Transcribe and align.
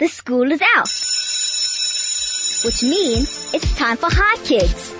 the 0.00 0.08
school 0.08 0.50
is 0.50 0.62
out. 0.76 0.88
Which 2.64 2.82
means 2.82 3.52
it's 3.52 3.70
time 3.76 3.98
for 3.98 4.08
Chai 4.08 4.36
Kids. 4.44 4.94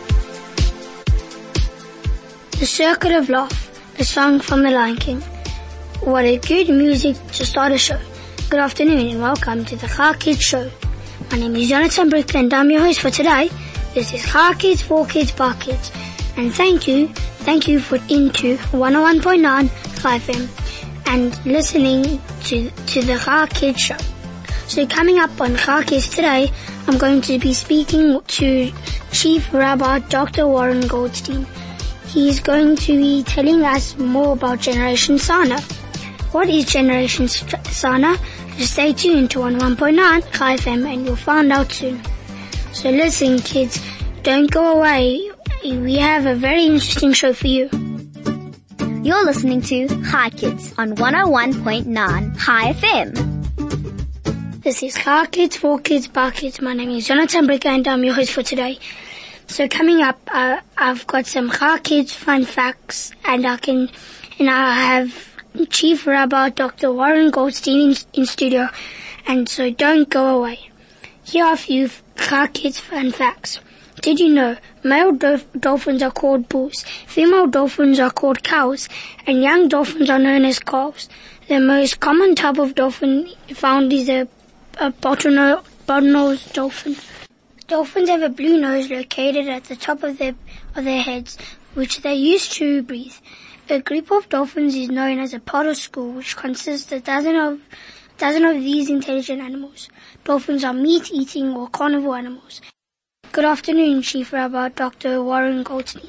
The 2.59 2.67
Circle 2.67 3.17
of 3.17 3.31
Life, 3.31 3.97
the 3.97 4.05
song 4.05 4.41
from 4.41 4.63
The 4.63 4.71
Lion 4.71 4.97
King. 4.97 5.23
What 6.03 6.27
a 6.27 6.37
good 6.37 6.69
music 6.69 7.17
to 7.33 7.47
start 7.47 7.73
a 7.73 7.79
show. 7.79 7.99
Good 8.51 8.61
afternoon 8.61 8.99
and 8.99 9.23
welcome 9.23 9.65
to 9.65 9.77
the 9.77 9.89
Chai 9.89 10.13
Kids 10.19 10.43
Show. 10.43 10.71
My 11.31 11.39
name 11.39 11.57
is 11.57 11.71
Jonathan 11.71 12.11
Brick 12.11 12.35
and 12.35 12.53
I'm 12.53 12.71
your 12.71 12.83
host 12.83 13.01
for 13.01 13.11
today. 13.11 13.49
This 13.95 14.13
is 14.13 14.23
Chai 14.23 14.53
Kids, 14.53 14.83
for 14.83 15.07
Kids, 15.07 15.33
Bar 15.33 15.55
Kids. 15.55 15.91
And 16.37 16.53
thank 16.53 16.87
you, 16.87 17.09
thank 17.49 17.67
you 17.67 17.81
for 17.81 17.97
into 18.11 18.59
101.9 18.77 19.69
FM 20.21 21.07
and 21.07 21.47
listening 21.47 22.21
to, 22.45 22.69
to 22.69 23.01
the 23.01 23.19
Chai 23.19 23.47
Kids 23.47 23.81
Show. 23.81 24.10
So 24.71 24.87
coming 24.87 25.19
up 25.19 25.41
on 25.41 25.57
Chai 25.57 25.83
Kids 25.83 26.09
today, 26.09 26.53
I'm 26.87 26.97
going 26.97 27.23
to 27.23 27.41
be 27.41 27.53
speaking 27.55 28.21
to 28.23 28.73
Chief 29.11 29.53
Rabbi 29.53 29.99
Dr. 30.09 30.47
Warren 30.47 30.87
Goldstein. 30.87 31.45
He's 32.07 32.39
going 32.39 32.77
to 32.77 32.97
be 32.97 33.25
telling 33.25 33.65
us 33.65 33.99
more 33.99 34.35
about 34.35 34.61
Generation 34.61 35.19
Sinai. 35.19 35.61
What 36.31 36.49
is 36.49 36.67
Generation 36.67 37.27
Sinai? 37.27 38.15
Just 38.59 38.75
stay 38.75 38.93
tuned 38.93 39.33
to 39.33 39.41
11.9 39.41 39.97
Chai 40.39 40.57
FM 40.57 40.87
and 40.87 41.05
you'll 41.05 41.17
find 41.17 41.51
out 41.51 41.73
soon. 41.73 42.01
So 42.73 42.91
listen 42.91 43.41
kids, 43.41 43.85
don't 44.23 44.49
go 44.53 44.79
away. 44.79 45.33
We 45.65 45.97
have 45.97 46.27
a 46.27 46.37
very 46.37 46.67
interesting 46.67 47.13
show 47.13 47.33
for 47.33 47.49
you. 47.49 47.69
You're 49.03 49.25
listening 49.25 49.63
to 49.63 49.89
Chai 50.09 50.31
Kids 50.31 50.73
on 50.79 50.95
101.9 50.95 52.39
Chai 52.39 52.73
FM. 52.73 53.30
This 54.63 54.83
is 54.83 54.95
Chai 54.95 55.25
Kids, 55.25 55.57
for 55.57 55.79
Kids, 55.79 56.07
Bar 56.07 56.33
Kids. 56.33 56.61
My 56.61 56.75
name 56.75 56.91
is 56.91 57.07
Jonathan 57.07 57.47
Bricker 57.47 57.75
and 57.75 57.89
I'm 57.89 58.05
your 58.05 58.13
host 58.13 58.33
for 58.33 58.43
today. 58.43 58.79
So 59.47 59.67
coming 59.67 60.03
up, 60.03 60.21
uh, 60.31 60.61
I've 60.77 61.07
got 61.07 61.25
some 61.25 61.51
Chai 61.51 61.79
Kids 61.79 62.13
fun 62.13 62.45
facts 62.45 63.11
and 63.25 63.47
I 63.47 63.57
can, 63.57 63.89
and 64.39 64.51
I 64.51 64.75
have 64.75 65.15
Chief 65.71 66.07
Rabbi 66.07 66.51
Dr. 66.51 66.93
Warren 66.93 67.31
Goldstein 67.31 67.93
in, 67.93 67.97
in 68.13 68.27
studio. 68.27 68.69
And 69.27 69.49
so 69.49 69.71
don't 69.71 70.11
go 70.11 70.37
away. 70.37 70.69
Here 71.25 71.47
are 71.47 71.55
a 71.55 71.57
few 71.57 71.89
Chai 72.17 72.49
Kids 72.49 72.79
fun 72.79 73.13
facts. 73.13 73.61
Did 74.03 74.21
you 74.21 74.29
know 74.29 74.59
male 74.85 75.13
dolphins 75.13 76.03
are 76.03 76.11
called 76.11 76.51
bulls, 76.51 76.85
female 77.07 77.47
dolphins 77.47 77.99
are 77.99 78.11
called 78.11 78.43
cows, 78.43 78.91
and 79.27 79.43
young 79.43 79.69
dolphins 79.69 80.11
are 80.11 80.19
known 80.19 80.45
as 80.45 80.59
calves? 80.59 81.09
The 81.49 81.61
most 81.61 81.99
common 81.99 82.35
type 82.35 82.59
of 82.59 82.75
dolphin 82.75 83.31
found 83.55 83.91
is 83.95 84.11
a 84.11 84.29
a 84.81 84.91
bottlenose 84.91 86.53
dolphin. 86.55 86.97
Dolphins 87.69 88.09
have 88.09 88.23
a 88.23 88.31
blue 88.31 88.59
nose 88.59 88.91
located 88.91 89.47
at 89.47 89.65
the 89.65 89.77
top 89.77 90.03
of 90.03 90.17
their, 90.17 90.35
of 90.75 90.85
their 90.85 91.03
heads, 91.03 91.37
which 91.75 92.01
they 92.01 92.15
use 92.15 92.49
to 92.49 92.83
breathe. 92.83 93.13
A 93.69 93.81
group 93.81 94.11
of 94.11 94.29
dolphins 94.31 94.75
is 94.75 94.89
known 94.89 95.19
as 95.19 95.35
a 95.35 95.39
pod 95.39 95.67
or 95.67 95.75
school, 95.75 96.13
which 96.13 96.35
consists 96.35 96.91
of 96.91 96.99
a 96.99 97.01
dozen 97.03 97.37
of, 97.37 97.61
dozen 98.17 98.45
of 98.47 98.57
these 98.57 98.89
intelligent 98.89 99.43
animals. 99.43 99.91
Dolphins 100.25 100.65
are 100.65 100.73
meat-eating 100.73 101.55
or 101.55 101.69
carnivore 101.69 102.17
animals. 102.17 102.63
Good 103.33 103.45
afternoon, 103.45 104.01
Chief 104.01 104.33
Rabbi 104.33 104.71
Dr. 104.71 105.23
Warren 105.23 105.63
Goldstein. 105.63 106.09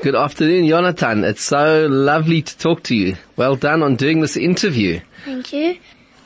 Good 0.00 0.14
afternoon, 0.14 0.68
Jonathan. 0.68 1.24
It's 1.24 1.42
so 1.42 1.86
lovely 1.90 2.40
to 2.40 2.56
talk 2.56 2.84
to 2.84 2.94
you. 2.94 3.16
Well 3.36 3.56
done 3.56 3.82
on 3.82 3.96
doing 3.96 4.20
this 4.20 4.36
interview. 4.36 5.00
Thank 5.24 5.52
you. 5.52 5.78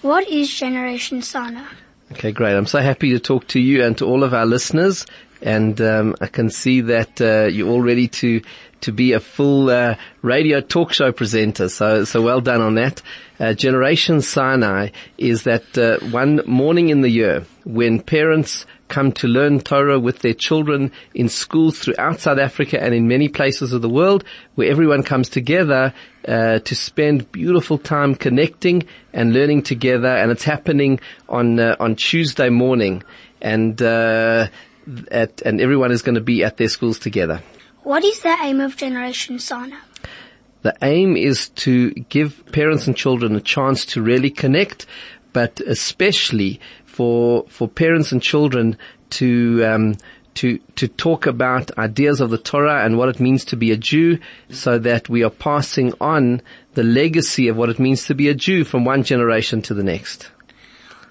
What 0.04 0.28
is 0.28 0.52
Generation 0.52 1.22
Sinai? 1.22 1.64
Okay, 2.12 2.30
great. 2.30 2.54
I'm 2.54 2.66
so 2.66 2.78
happy 2.80 3.12
to 3.12 3.18
talk 3.18 3.46
to 3.48 3.58
you 3.58 3.82
and 3.82 3.96
to 3.96 4.04
all 4.04 4.22
of 4.22 4.34
our 4.34 4.44
listeners. 4.44 5.06
And 5.40 5.80
um, 5.80 6.14
I 6.20 6.26
can 6.26 6.50
see 6.50 6.82
that 6.82 7.22
uh, 7.22 7.46
you're 7.46 7.70
all 7.70 7.80
ready 7.80 8.08
to 8.08 8.42
to 8.82 8.92
be 8.92 9.14
a 9.14 9.18
full 9.20 9.70
uh, 9.70 9.96
radio 10.20 10.60
talk 10.60 10.92
show 10.92 11.10
presenter. 11.10 11.70
So 11.70 12.04
so 12.04 12.20
well 12.20 12.42
done 12.42 12.60
on 12.60 12.74
that. 12.74 13.00
Uh, 13.40 13.54
Generation 13.54 14.20
Sinai 14.20 14.90
is 15.16 15.44
that 15.44 15.78
uh, 15.78 15.96
one 16.08 16.42
morning 16.44 16.90
in 16.90 17.00
the 17.00 17.08
year 17.08 17.46
when 17.64 17.98
parents 17.98 18.66
come 18.94 19.10
to 19.10 19.26
learn 19.26 19.58
Torah 19.58 19.98
with 19.98 20.20
their 20.20 20.34
children 20.34 20.92
in 21.14 21.28
schools 21.28 21.80
throughout 21.80 22.20
South 22.20 22.38
Africa 22.38 22.80
and 22.80 22.94
in 22.94 23.08
many 23.08 23.28
places 23.28 23.72
of 23.72 23.82
the 23.82 23.88
world 23.88 24.22
where 24.54 24.70
everyone 24.70 25.02
comes 25.02 25.28
together 25.28 25.92
uh, 26.28 26.60
to 26.60 26.74
spend 26.76 27.32
beautiful 27.32 27.76
time 27.76 28.14
connecting 28.14 28.84
and 29.12 29.32
learning 29.32 29.64
together 29.64 30.06
and 30.06 30.30
it's 30.30 30.44
happening 30.44 31.00
on 31.28 31.58
uh, 31.58 31.74
on 31.80 31.96
Tuesday 31.96 32.50
morning 32.50 33.02
and 33.42 33.82
uh, 33.82 34.46
at, 35.10 35.42
and 35.42 35.60
everyone 35.60 35.90
is 35.90 36.02
going 36.02 36.14
to 36.14 36.20
be 36.20 36.44
at 36.44 36.56
their 36.56 36.68
schools 36.68 37.00
together. 37.00 37.42
What 37.82 38.04
is 38.04 38.20
the 38.20 38.36
aim 38.42 38.60
of 38.60 38.76
Generation 38.76 39.40
Sinai? 39.40 39.76
The 40.62 40.74
aim 40.82 41.16
is 41.16 41.48
to 41.66 41.90
give 41.90 42.46
parents 42.52 42.86
and 42.86 42.96
children 42.96 43.34
a 43.34 43.40
chance 43.40 43.84
to 43.86 44.02
really 44.02 44.30
connect, 44.30 44.86
but 45.34 45.60
especially 45.60 46.58
for 46.86 47.44
for 47.48 47.68
parents 47.68 48.10
and 48.12 48.22
children 48.22 48.78
to 49.10 49.62
um, 49.66 49.96
to 50.34 50.58
to 50.76 50.88
talk 50.88 51.26
about 51.26 51.76
ideas 51.76 52.22
of 52.22 52.30
the 52.30 52.38
Torah 52.38 52.84
and 52.84 52.96
what 52.96 53.10
it 53.10 53.20
means 53.20 53.44
to 53.46 53.56
be 53.56 53.70
a 53.70 53.76
Jew, 53.76 54.18
so 54.48 54.78
that 54.78 55.10
we 55.10 55.22
are 55.22 55.30
passing 55.30 55.92
on 56.00 56.40
the 56.72 56.82
legacy 56.82 57.48
of 57.48 57.56
what 57.56 57.68
it 57.68 57.78
means 57.78 58.06
to 58.06 58.14
be 58.14 58.28
a 58.28 58.34
Jew 58.34 58.64
from 58.64 58.86
one 58.86 59.02
generation 59.02 59.60
to 59.62 59.74
the 59.74 59.84
next. 59.84 60.30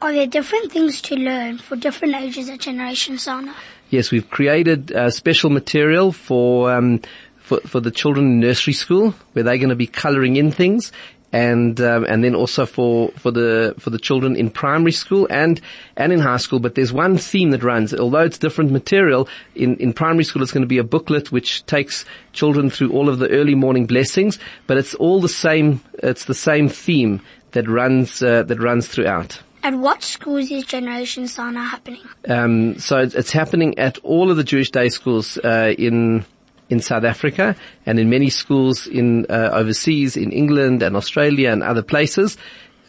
Are 0.01 0.11
there 0.11 0.27
different 0.27 0.71
things 0.71 1.01
to 1.03 1.15
learn 1.15 1.59
for 1.59 1.77
different 1.77 2.15
ages 2.15 2.49
at 2.49 2.59
Generation 2.59 3.17
Sinai? 3.17 3.53
Yes, 3.89 4.11
we've 4.11 4.29
created 4.29 4.91
uh, 4.91 5.09
special 5.09 5.49
material 5.49 6.11
for 6.11 6.73
um, 6.73 7.01
for, 7.37 7.59
for 7.61 7.79
the 7.79 7.91
children 7.91 8.25
in 8.25 8.39
nursery 8.39 8.73
school 8.73 9.13
where 9.33 9.43
they're 9.43 9.57
going 9.57 9.69
to 9.69 9.75
be 9.75 9.87
coloring 9.87 10.37
in 10.37 10.51
things 10.51 10.91
and 11.33 11.81
um, 11.81 12.05
and 12.07 12.23
then 12.23 12.35
also 12.35 12.65
for 12.65 13.09
for 13.17 13.31
the 13.31 13.75
for 13.79 13.89
the 13.89 13.97
children 13.97 14.35
in 14.35 14.49
primary 14.49 14.91
school 14.91 15.27
and 15.29 15.59
and 15.97 16.13
in 16.13 16.19
high 16.19 16.37
school. 16.37 16.59
But 16.59 16.75
there's 16.75 16.93
one 16.93 17.17
theme 17.17 17.49
that 17.51 17.63
runs. 17.63 17.93
Although 17.93 18.19
it's 18.19 18.37
different 18.37 18.71
material 18.71 19.27
in 19.55 19.75
in 19.77 19.91
primary 19.91 20.23
school, 20.23 20.43
it's 20.43 20.51
going 20.51 20.61
to 20.61 20.67
be 20.67 20.77
a 20.77 20.83
booklet 20.83 21.31
which 21.31 21.65
takes 21.65 22.05
children 22.31 22.69
through 22.69 22.91
all 22.91 23.09
of 23.09 23.19
the 23.19 23.29
early 23.29 23.55
morning 23.55 23.87
blessings. 23.87 24.39
But 24.67 24.77
it's 24.77 24.93
all 24.93 25.19
the 25.19 25.27
same. 25.27 25.81
It's 25.95 26.25
the 26.25 26.35
same 26.35 26.69
theme 26.69 27.19
that 27.51 27.67
runs 27.67 28.21
uh, 28.21 28.43
that 28.43 28.59
runs 28.59 28.87
throughout. 28.87 29.41
At 29.63 29.75
what 29.75 30.03
schools 30.03 30.51
is 30.51 30.65
Generation 30.65 31.25
Sinai 31.25 31.63
happening? 31.63 32.01
Um, 32.27 32.77
so 32.79 32.97
it's, 32.97 33.15
it's, 33.15 33.31
happening 33.31 33.79
at 33.79 33.97
all 33.99 34.29
of 34.29 34.35
the 34.35 34.43
Jewish 34.43 34.71
day 34.71 34.89
schools 34.89 35.37
uh, 35.37 35.73
in 35.77 36.25
in 36.73 36.81
South 36.81 37.05
Africa 37.05 37.55
and 37.85 37.99
in 37.99 38.09
many 38.09 38.29
schools 38.29 38.87
in 38.87 39.25
uh, 39.29 39.51
overseas 39.53 40.17
in 40.17 40.31
England 40.31 40.83
and 40.83 40.97
Australia 40.97 41.51
and 41.51 41.63
other 41.63 41.83
places. 41.83 42.37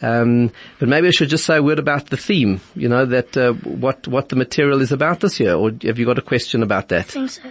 Um, 0.01 0.51
but 0.79 0.89
maybe 0.89 1.07
I 1.07 1.11
should 1.11 1.29
just 1.29 1.45
say 1.45 1.57
a 1.57 1.63
word 1.63 1.79
about 1.79 2.07
the 2.07 2.17
theme. 2.17 2.59
You 2.75 2.89
know 2.89 3.05
that 3.05 3.37
uh, 3.37 3.53
what 3.53 4.07
what 4.07 4.27
the 4.27 4.35
material 4.35 4.81
is 4.81 4.91
about 4.91 5.21
this 5.21 5.39
year, 5.39 5.55
or 5.55 5.71
have 5.83 5.97
you 5.97 6.05
got 6.05 6.19
a 6.19 6.27
question 6.33 6.63
about 6.63 6.89
that? 6.89 7.07
I 7.07 7.13
think 7.19 7.29
so. 7.29 7.41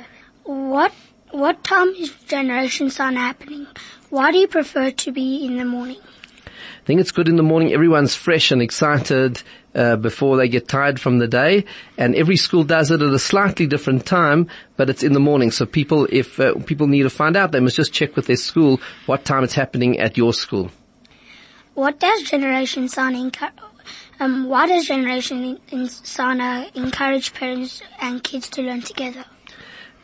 What 0.44 0.92
what 1.30 1.64
time 1.64 1.88
is 1.96 2.10
Generation 2.28 2.90
Sinai 2.90 3.20
happening? 3.20 3.66
Why 4.10 4.30
do 4.30 4.38
you 4.38 4.46
prefer 4.46 4.90
to 4.90 5.12
be 5.12 5.46
in 5.46 5.56
the 5.56 5.64
morning? 5.64 6.00
I 6.46 6.86
think 6.86 7.00
it's 7.00 7.12
good 7.12 7.28
in 7.28 7.36
the 7.36 7.42
morning. 7.42 7.72
Everyone's 7.72 8.14
fresh 8.14 8.52
and 8.52 8.60
excited 8.60 9.42
uh, 9.74 9.96
before 9.96 10.36
they 10.36 10.48
get 10.48 10.68
tired 10.68 11.00
from 11.00 11.18
the 11.18 11.28
day. 11.28 11.64
And 11.98 12.14
every 12.14 12.36
school 12.36 12.64
does 12.64 12.90
it 12.90 13.02
at 13.02 13.12
a 13.12 13.18
slightly 13.18 13.66
different 13.66 14.06
time, 14.06 14.48
but 14.76 14.90
it's 14.90 15.02
in 15.02 15.12
the 15.12 15.20
morning. 15.20 15.50
So 15.50 15.66
people, 15.66 16.06
if 16.10 16.38
uh, 16.40 16.54
people 16.66 16.86
need 16.86 17.02
to 17.02 17.10
find 17.10 17.36
out, 17.36 17.52
they 17.52 17.60
must 17.60 17.76
just 17.76 17.92
check 17.92 18.16
with 18.16 18.26
their 18.26 18.36
school 18.36 18.80
what 19.06 19.24
time 19.24 19.44
it's 19.44 19.54
happening 19.54 19.98
at 19.98 20.16
your 20.16 20.32
school. 20.32 20.70
What 21.74 21.98
does 21.98 22.22
Generation 22.22 22.88
Sinai 22.88 23.18
encourage? 23.18 23.54
Um, 24.20 24.48
why 24.48 24.66
does 24.66 24.86
Generation 24.86 25.58
Sinai 25.88 26.68
encourage 26.74 27.34
parents 27.34 27.82
and 28.00 28.22
kids 28.22 28.48
to 28.50 28.62
learn 28.62 28.82
together? 28.82 29.24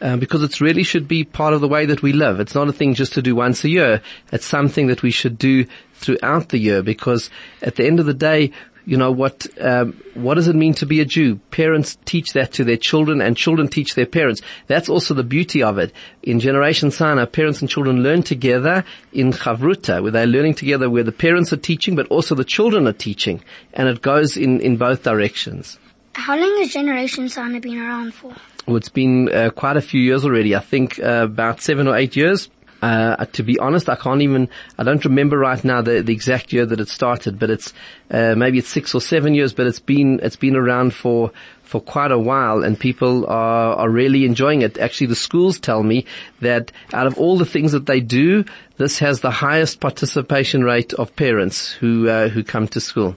Uh, 0.00 0.16
because 0.16 0.42
it 0.42 0.60
really 0.62 0.82
should 0.82 1.06
be 1.06 1.24
part 1.24 1.52
of 1.52 1.60
the 1.60 1.68
way 1.68 1.84
that 1.84 2.02
we 2.02 2.14
live. 2.14 2.40
It's 2.40 2.54
not 2.54 2.68
a 2.68 2.72
thing 2.72 2.94
just 2.94 3.12
to 3.14 3.22
do 3.22 3.34
once 3.34 3.64
a 3.64 3.68
year. 3.68 4.00
It's 4.32 4.46
something 4.46 4.86
that 4.86 5.02
we 5.02 5.10
should 5.10 5.36
do 5.36 5.66
throughout 5.92 6.48
the 6.48 6.58
year 6.58 6.82
because 6.82 7.28
at 7.60 7.76
the 7.76 7.86
end 7.86 8.00
of 8.00 8.06
the 8.06 8.14
day, 8.14 8.50
you 8.84 8.96
know 8.96 9.10
what 9.12 9.46
um, 9.60 10.00
what 10.14 10.34
does 10.34 10.48
it 10.48 10.56
mean 10.56 10.74
to 10.74 10.86
be 10.86 11.00
a 11.00 11.04
Jew? 11.04 11.36
Parents 11.50 11.98
teach 12.04 12.32
that 12.32 12.52
to 12.54 12.64
their 12.64 12.76
children, 12.76 13.20
and 13.20 13.36
children 13.36 13.68
teach 13.68 13.94
their 13.94 14.06
parents. 14.06 14.42
That's 14.66 14.88
also 14.88 15.14
the 15.14 15.24
beauty 15.24 15.62
of 15.62 15.78
it. 15.78 15.92
In 16.22 16.40
Generation 16.40 16.90
Sinai, 16.90 17.24
parents 17.26 17.60
and 17.60 17.70
children 17.70 18.02
learn 18.02 18.22
together 18.22 18.84
in 19.12 19.32
Chavruta, 19.32 20.02
where 20.02 20.12
they're 20.12 20.26
learning 20.26 20.54
together, 20.54 20.90
where 20.90 21.04
the 21.04 21.12
parents 21.12 21.52
are 21.52 21.58
teaching, 21.58 21.94
but 21.94 22.06
also 22.08 22.34
the 22.34 22.44
children 22.44 22.86
are 22.86 22.92
teaching, 22.92 23.42
and 23.72 23.88
it 23.88 24.02
goes 24.02 24.36
in 24.36 24.60
in 24.60 24.76
both 24.76 25.02
directions. 25.02 25.78
How 26.14 26.36
long 26.36 26.58
has 26.60 26.72
Generation 26.72 27.28
Sinai 27.28 27.60
been 27.60 27.78
around 27.78 28.14
for? 28.14 28.34
Well, 28.66 28.76
it's 28.76 28.88
been 28.88 29.32
uh, 29.32 29.50
quite 29.50 29.76
a 29.76 29.80
few 29.80 30.00
years 30.00 30.24
already. 30.24 30.54
I 30.54 30.60
think 30.60 30.98
uh, 30.98 31.24
about 31.24 31.60
seven 31.60 31.88
or 31.88 31.96
eight 31.96 32.16
years. 32.16 32.50
Uh, 32.82 33.26
to 33.26 33.42
be 33.42 33.58
honest, 33.58 33.88
I 33.88 33.96
can't 33.96 34.22
even, 34.22 34.48
I 34.78 34.84
don't 34.84 35.04
remember 35.04 35.38
right 35.38 35.62
now 35.62 35.82
the, 35.82 36.02
the 36.02 36.12
exact 36.12 36.52
year 36.52 36.64
that 36.64 36.80
it 36.80 36.88
started, 36.88 37.38
but 37.38 37.50
it's, 37.50 37.74
uh, 38.10 38.34
maybe 38.34 38.58
it's 38.58 38.68
six 38.68 38.94
or 38.94 39.00
seven 39.00 39.34
years, 39.34 39.52
but 39.52 39.66
it's 39.66 39.80
been, 39.80 40.20
it's 40.22 40.36
been 40.36 40.56
around 40.56 40.94
for, 40.94 41.30
for 41.62 41.80
quite 41.80 42.10
a 42.10 42.18
while 42.18 42.64
and 42.64 42.80
people 42.80 43.26
are, 43.26 43.74
are 43.74 43.90
really 43.90 44.24
enjoying 44.24 44.62
it. 44.62 44.78
Actually, 44.78 45.08
the 45.08 45.14
schools 45.14 45.60
tell 45.60 45.82
me 45.82 46.06
that 46.40 46.72
out 46.94 47.06
of 47.06 47.18
all 47.18 47.36
the 47.36 47.44
things 47.44 47.72
that 47.72 47.86
they 47.86 48.00
do, 48.00 48.44
this 48.78 48.98
has 48.98 49.20
the 49.20 49.30
highest 49.30 49.80
participation 49.80 50.64
rate 50.64 50.94
of 50.94 51.14
parents 51.16 51.70
who, 51.72 52.08
uh, 52.08 52.28
who 52.28 52.42
come 52.42 52.66
to 52.68 52.80
school. 52.80 53.14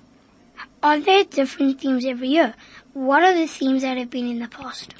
Are 0.82 1.00
there 1.00 1.24
different 1.24 1.80
themes 1.80 2.06
every 2.06 2.28
year? 2.28 2.54
What 2.92 3.24
are 3.24 3.34
the 3.34 3.48
themes 3.48 3.84
that 3.84 3.98
have 3.98 4.10
been 4.10 4.28
in 4.28 4.40
the 4.40 4.50
past? 4.50 4.94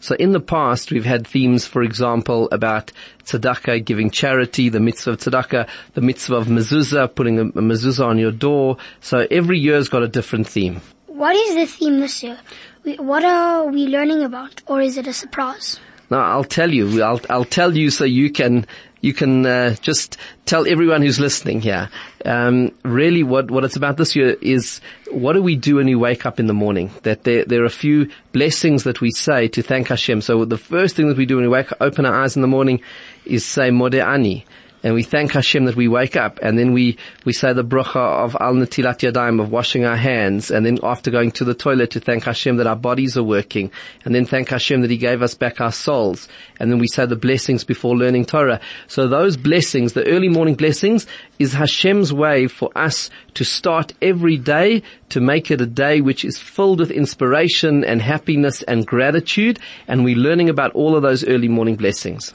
So 0.00 0.14
in 0.16 0.32
the 0.32 0.40
past, 0.40 0.90
we've 0.90 1.04
had 1.04 1.26
themes, 1.26 1.66
for 1.66 1.82
example, 1.82 2.48
about 2.52 2.92
tzedakah, 3.24 3.84
giving 3.84 4.10
charity, 4.10 4.68
the 4.68 4.80
mitzvah 4.80 5.12
of 5.12 5.18
tzedakah, 5.18 5.68
the 5.94 6.00
mitzvah 6.00 6.36
of 6.36 6.46
mezuzah, 6.46 7.14
putting 7.14 7.38
a, 7.38 7.42
a 7.42 7.62
mezuzah 7.62 8.06
on 8.06 8.18
your 8.18 8.32
door. 8.32 8.76
So 9.00 9.26
every 9.30 9.58
year's 9.58 9.88
got 9.88 10.02
a 10.02 10.08
different 10.08 10.46
theme. 10.48 10.80
What 11.06 11.34
is 11.34 11.54
the 11.54 11.66
theme 11.66 12.00
this 12.00 12.22
year? 12.22 12.38
We, 12.84 12.96
what 12.96 13.24
are 13.24 13.66
we 13.66 13.86
learning 13.86 14.22
about? 14.22 14.62
Or 14.66 14.80
is 14.80 14.96
it 14.96 15.06
a 15.06 15.12
surprise? 15.12 15.80
Now 16.10 16.20
I'll 16.20 16.44
tell 16.44 16.72
you. 16.72 17.02
I'll 17.02 17.20
I'll 17.28 17.44
tell 17.44 17.76
you 17.76 17.90
so 17.90 18.04
you 18.04 18.30
can 18.30 18.66
you 19.00 19.12
can 19.12 19.46
uh, 19.46 19.74
just 19.80 20.16
tell 20.46 20.66
everyone 20.66 21.02
who's 21.02 21.20
listening 21.20 21.60
here. 21.60 21.90
Um, 22.24 22.72
really, 22.82 23.22
what 23.22 23.50
what 23.50 23.64
it's 23.64 23.76
about 23.76 23.96
this 23.96 24.16
year 24.16 24.36
is 24.40 24.80
what 25.10 25.34
do 25.34 25.42
we 25.42 25.56
do 25.56 25.76
when 25.76 25.86
we 25.86 25.94
wake 25.94 26.26
up 26.26 26.40
in 26.40 26.46
the 26.46 26.54
morning? 26.54 26.90
That 27.02 27.24
there 27.24 27.44
there 27.44 27.62
are 27.62 27.66
a 27.66 27.70
few 27.70 28.10
blessings 28.32 28.84
that 28.84 29.00
we 29.00 29.10
say 29.10 29.48
to 29.48 29.62
thank 29.62 29.88
Hashem. 29.88 30.20
So 30.22 30.44
the 30.44 30.58
first 30.58 30.96
thing 30.96 31.08
that 31.08 31.16
we 31.16 31.26
do 31.26 31.36
when 31.36 31.44
we 31.44 31.50
wake 31.50 31.72
up, 31.72 31.78
open 31.80 32.06
our 32.06 32.22
eyes 32.22 32.36
in 32.36 32.42
the 32.42 32.48
morning, 32.48 32.80
is 33.24 33.44
say 33.44 33.70
Modeh 33.70 34.04
Ani 34.04 34.44
and 34.82 34.94
we 34.94 35.02
thank 35.02 35.32
Hashem 35.32 35.64
that 35.64 35.76
we 35.76 35.88
wake 35.88 36.16
up, 36.16 36.38
and 36.42 36.58
then 36.58 36.72
we, 36.72 36.96
we 37.24 37.32
say 37.32 37.52
the 37.52 37.64
bracha 37.64 37.96
of 37.96 38.36
al 38.40 38.54
natilat 38.54 38.98
yadayim, 38.98 39.40
of 39.40 39.50
washing 39.50 39.84
our 39.84 39.96
hands, 39.96 40.50
and 40.50 40.64
then 40.64 40.78
after 40.82 41.10
going 41.10 41.30
to 41.32 41.44
the 41.44 41.54
toilet 41.54 41.90
to 41.92 42.00
thank 42.00 42.24
Hashem 42.24 42.56
that 42.56 42.66
our 42.66 42.76
bodies 42.76 43.16
are 43.16 43.22
working, 43.22 43.70
and 44.04 44.14
then 44.14 44.24
thank 44.24 44.50
Hashem 44.50 44.82
that 44.82 44.90
He 44.90 44.96
gave 44.96 45.22
us 45.22 45.34
back 45.34 45.60
our 45.60 45.72
souls, 45.72 46.28
and 46.60 46.70
then 46.70 46.78
we 46.78 46.88
say 46.88 47.06
the 47.06 47.16
blessings 47.16 47.64
before 47.64 47.96
learning 47.96 48.26
Torah. 48.26 48.60
So 48.86 49.08
those 49.08 49.36
blessings, 49.36 49.94
the 49.94 50.06
early 50.06 50.28
morning 50.28 50.54
blessings, 50.54 51.06
is 51.38 51.52
Hashem's 51.52 52.12
way 52.12 52.46
for 52.46 52.70
us 52.76 53.10
to 53.34 53.44
start 53.44 53.92
every 54.00 54.36
day 54.36 54.82
to 55.10 55.20
make 55.20 55.50
it 55.50 55.60
a 55.60 55.66
day 55.66 56.00
which 56.00 56.24
is 56.24 56.38
filled 56.38 56.80
with 56.80 56.90
inspiration 56.90 57.84
and 57.84 58.02
happiness 58.02 58.62
and 58.62 58.86
gratitude, 58.86 59.58
and 59.88 60.04
we're 60.04 60.16
learning 60.16 60.48
about 60.48 60.72
all 60.72 60.96
of 60.96 61.02
those 61.02 61.24
early 61.24 61.48
morning 61.48 61.76
blessings. 61.76 62.32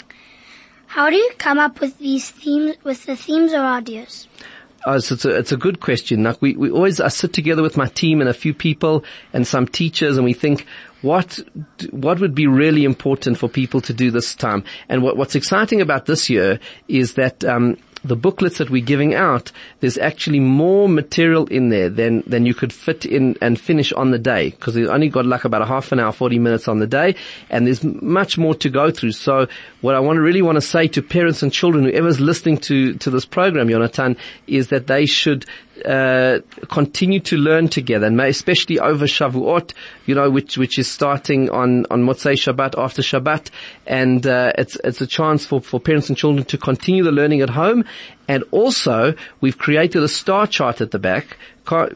How 0.91 1.09
do 1.09 1.15
you 1.15 1.31
come 1.37 1.57
up 1.57 1.79
with 1.79 1.97
these 1.99 2.29
themes, 2.31 2.75
with 2.83 3.05
the 3.05 3.15
themes 3.15 3.53
or 3.53 3.61
ideas? 3.61 4.27
Oh, 4.85 4.99
so 4.99 5.15
it's 5.15 5.23
a, 5.23 5.37
it's 5.37 5.51
a 5.53 5.57
good 5.57 5.79
question. 5.79 6.23
Like 6.23 6.41
we, 6.41 6.57
we 6.57 6.69
always, 6.69 6.99
I 6.99 7.07
sit 7.07 7.31
together 7.31 7.63
with 7.63 7.77
my 7.77 7.85
team 7.87 8.19
and 8.19 8.29
a 8.29 8.33
few 8.33 8.53
people 8.53 9.05
and 9.31 9.47
some 9.47 9.67
teachers 9.67 10.17
and 10.17 10.25
we 10.25 10.33
think, 10.33 10.65
what, 11.01 11.39
what 11.91 12.19
would 12.19 12.35
be 12.35 12.45
really 12.45 12.83
important 12.83 13.37
for 13.37 13.47
people 13.47 13.79
to 13.79 13.93
do 13.93 14.11
this 14.11 14.35
time? 14.35 14.65
And 14.89 15.01
what, 15.01 15.15
what's 15.15 15.33
exciting 15.33 15.79
about 15.79 16.07
this 16.07 16.29
year 16.29 16.59
is 16.89 17.13
that, 17.13 17.45
um, 17.45 17.77
the 18.03 18.15
booklets 18.15 18.57
that 18.57 18.69
we're 18.69 18.83
giving 18.83 19.13
out, 19.13 19.51
there's 19.79 19.97
actually 19.97 20.39
more 20.39 20.89
material 20.89 21.45
in 21.47 21.69
there 21.69 21.89
than, 21.89 22.23
than 22.25 22.45
you 22.45 22.53
could 22.53 22.73
fit 22.73 23.05
in 23.05 23.37
and 23.41 23.59
finish 23.59 23.93
on 23.93 24.11
the 24.11 24.17
day 24.17 24.49
because 24.49 24.75
we've 24.75 24.89
only 24.89 25.09
got 25.09 25.25
like 25.25 25.45
about 25.45 25.61
a 25.61 25.65
half 25.65 25.91
an 25.91 25.99
hour, 25.99 26.11
40 26.11 26.39
minutes 26.39 26.67
on 26.67 26.79
the 26.79 26.87
day 26.87 27.15
and 27.49 27.67
there's 27.67 27.83
much 27.83 28.37
more 28.37 28.55
to 28.55 28.69
go 28.69 28.89
through. 28.91 29.11
So 29.11 29.47
what 29.81 29.95
I 29.95 29.99
want 29.99 30.17
to 30.17 30.21
really 30.21 30.41
want 30.41 30.55
to 30.55 30.61
say 30.61 30.87
to 30.89 31.01
parents 31.01 31.43
and 31.43 31.53
children, 31.53 31.85
whoever's 31.85 32.19
listening 32.19 32.57
to, 32.59 32.95
to 32.95 33.09
this 33.09 33.25
program, 33.25 33.69
Jonathan, 33.69 34.17
is 34.47 34.69
that 34.69 34.87
they 34.87 35.05
should 35.05 35.45
uh, 35.85 36.39
continue 36.69 37.19
to 37.21 37.37
learn 37.37 37.67
together, 37.67 38.07
and 38.07 38.19
especially 38.21 38.79
over 38.79 39.05
Shavuot, 39.05 39.73
you 40.05 40.15
know, 40.15 40.29
which 40.29 40.57
which 40.57 40.77
is 40.77 40.89
starting 40.89 41.49
on 41.49 41.85
on 41.91 42.03
Motzei 42.03 42.33
Shabbat 42.33 42.77
after 42.77 43.01
Shabbat, 43.01 43.49
and 43.85 44.25
uh, 44.25 44.53
it's 44.57 44.77
it's 44.83 45.01
a 45.01 45.07
chance 45.07 45.45
for 45.45 45.61
for 45.61 45.79
parents 45.79 46.09
and 46.09 46.17
children 46.17 46.45
to 46.45 46.57
continue 46.57 47.03
the 47.03 47.11
learning 47.11 47.41
at 47.41 47.49
home, 47.49 47.85
and 48.27 48.43
also 48.51 49.13
we've 49.41 49.57
created 49.57 50.03
a 50.03 50.07
star 50.07 50.47
chart 50.47 50.81
at 50.81 50.91
the 50.91 50.99
back 50.99 51.37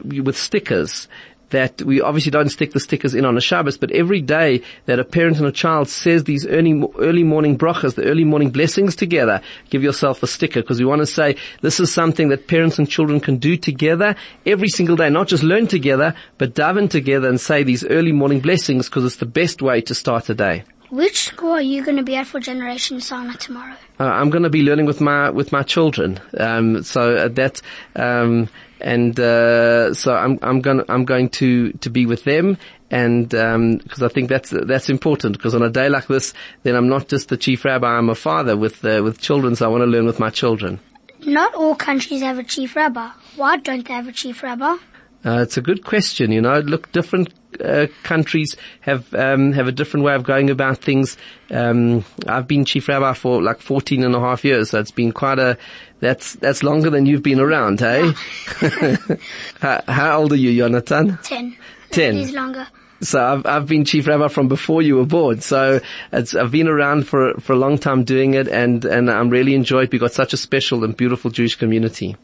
with 0.04 0.36
stickers 0.36 1.08
that 1.50 1.82
we 1.82 2.00
obviously 2.00 2.30
don't 2.30 2.48
stick 2.48 2.72
the 2.72 2.80
stickers 2.80 3.14
in 3.14 3.24
on 3.24 3.36
a 3.36 3.40
Shabbos, 3.40 3.78
but 3.78 3.90
every 3.92 4.20
day 4.20 4.62
that 4.86 4.98
a 4.98 5.04
parent 5.04 5.38
and 5.38 5.46
a 5.46 5.52
child 5.52 5.88
says 5.88 6.24
these 6.24 6.46
early, 6.46 6.82
early 6.98 7.22
morning 7.22 7.56
brachas, 7.56 7.94
the 7.94 8.04
early 8.04 8.24
morning 8.24 8.50
blessings 8.50 8.96
together, 8.96 9.40
give 9.70 9.82
yourself 9.82 10.22
a 10.22 10.26
sticker 10.26 10.60
because 10.60 10.78
we 10.78 10.86
want 10.86 11.02
to 11.02 11.06
say 11.06 11.36
this 11.60 11.80
is 11.80 11.92
something 11.92 12.28
that 12.28 12.48
parents 12.48 12.78
and 12.78 12.88
children 12.88 13.20
can 13.20 13.36
do 13.36 13.56
together 13.56 14.16
every 14.44 14.68
single 14.68 14.96
day, 14.96 15.08
not 15.10 15.28
just 15.28 15.42
learn 15.42 15.66
together, 15.66 16.14
but 16.38 16.54
daven 16.54 16.90
together 16.90 17.28
and 17.28 17.40
say 17.40 17.62
these 17.62 17.84
early 17.84 18.12
morning 18.12 18.40
blessings 18.40 18.88
because 18.88 19.04
it's 19.04 19.16
the 19.16 19.26
best 19.26 19.62
way 19.62 19.80
to 19.80 19.94
start 19.94 20.28
a 20.28 20.34
day. 20.34 20.64
Which 20.90 21.24
school 21.24 21.50
are 21.50 21.60
you 21.60 21.84
going 21.84 21.96
to 21.96 22.04
be 22.04 22.14
at 22.14 22.28
for 22.28 22.38
Generation 22.38 23.00
Sinai 23.00 23.34
tomorrow? 23.34 23.74
Uh, 23.98 24.04
I'm 24.04 24.30
going 24.30 24.44
to 24.44 24.50
be 24.50 24.62
learning 24.62 24.86
with 24.86 25.00
my 25.00 25.30
with 25.30 25.50
my 25.50 25.64
children. 25.64 26.20
Um, 26.38 26.84
so 26.84 27.16
uh, 27.16 27.28
that 27.28 27.60
um, 27.96 28.48
and 28.80 29.18
uh, 29.18 29.94
so 29.94 30.14
I'm 30.14 30.38
I'm 30.42 30.60
going 30.60 30.82
I'm 30.88 31.04
going 31.04 31.28
to 31.30 31.72
to 31.72 31.90
be 31.90 32.06
with 32.06 32.24
them 32.24 32.58
and 32.90 33.28
because 33.28 34.02
um, 34.02 34.04
I 34.04 34.08
think 34.08 34.28
that's 34.28 34.50
that's 34.50 34.88
important 34.88 35.36
because 35.36 35.54
on 35.54 35.62
a 35.62 35.70
day 35.70 35.88
like 35.88 36.06
this, 36.06 36.34
then 36.62 36.76
I'm 36.76 36.88
not 36.88 37.08
just 37.08 37.28
the 37.28 37.36
chief 37.36 37.64
rabbi, 37.64 37.86
I'm 37.86 38.08
a 38.08 38.14
father 38.14 38.56
with 38.56 38.84
uh, 38.84 39.02
with 39.02 39.20
children, 39.20 39.56
so 39.56 39.66
I 39.66 39.68
want 39.68 39.82
to 39.82 39.86
learn 39.86 40.06
with 40.06 40.20
my 40.20 40.30
children. 40.30 40.80
Not 41.24 41.54
all 41.54 41.74
countries 41.74 42.22
have 42.22 42.38
a 42.38 42.44
chief 42.44 42.76
rabbi. 42.76 43.10
Why 43.34 43.56
don't 43.56 43.86
they 43.86 43.94
have 43.94 44.06
a 44.06 44.12
chief 44.12 44.42
rabbi? 44.42 44.76
Uh, 45.24 45.40
it's 45.40 45.56
a 45.56 45.60
good 45.60 45.84
question. 45.84 46.30
You 46.30 46.40
know, 46.40 46.60
look, 46.60 46.92
different 46.92 47.32
uh, 47.60 47.86
countries 48.02 48.56
have 48.80 49.12
um, 49.14 49.52
have 49.52 49.68
a 49.68 49.72
different 49.72 50.04
way 50.04 50.14
of 50.14 50.24
going 50.24 50.50
about 50.50 50.78
things. 50.78 51.16
Um, 51.50 52.04
I've 52.26 52.48
been 52.48 52.64
chief 52.64 52.88
rabbi 52.88 53.12
for 53.12 53.42
like 53.42 53.60
14 53.60 54.04
and 54.04 54.14
a 54.14 54.20
half 54.20 54.44
years, 54.44 54.70
so 54.70 54.80
it's 54.80 54.90
been 54.90 55.12
quite 55.12 55.38
a 55.38 55.56
that's 56.00 56.34
that's 56.34 56.62
longer 56.62 56.90
than 56.90 57.06
you've 57.06 57.22
been 57.22 57.40
around, 57.40 57.80
hey? 57.80 58.12
how, 59.60 59.82
how, 59.88 60.18
old 60.18 60.32
are 60.32 60.36
you, 60.36 60.56
Jonathan? 60.56 61.18
Ten. 61.22 61.56
Ten. 61.90 62.16
It 62.16 62.20
is 62.22 62.32
longer. 62.32 62.66
So 63.00 63.22
I've 63.22 63.46
I've 63.46 63.66
been 63.66 63.84
chief 63.84 64.06
rabbi 64.06 64.28
from 64.28 64.48
before 64.48 64.82
you 64.82 64.96
were 64.96 65.06
born. 65.06 65.40
So 65.40 65.80
I've 66.12 66.50
been 66.50 66.68
around 66.68 67.06
for 67.06 67.34
for 67.34 67.52
a 67.52 67.56
long 67.56 67.78
time 67.78 68.04
doing 68.04 68.34
it, 68.34 68.48
and 68.48 68.84
and 68.84 69.10
I'm 69.10 69.30
really 69.30 69.54
enjoyed. 69.54 69.92
We've 69.92 70.00
got 70.00 70.12
such 70.12 70.32
a 70.32 70.36
special 70.36 70.84
and 70.84 70.96
beautiful 70.96 71.30
Jewish 71.30 71.56
community. 71.56 72.16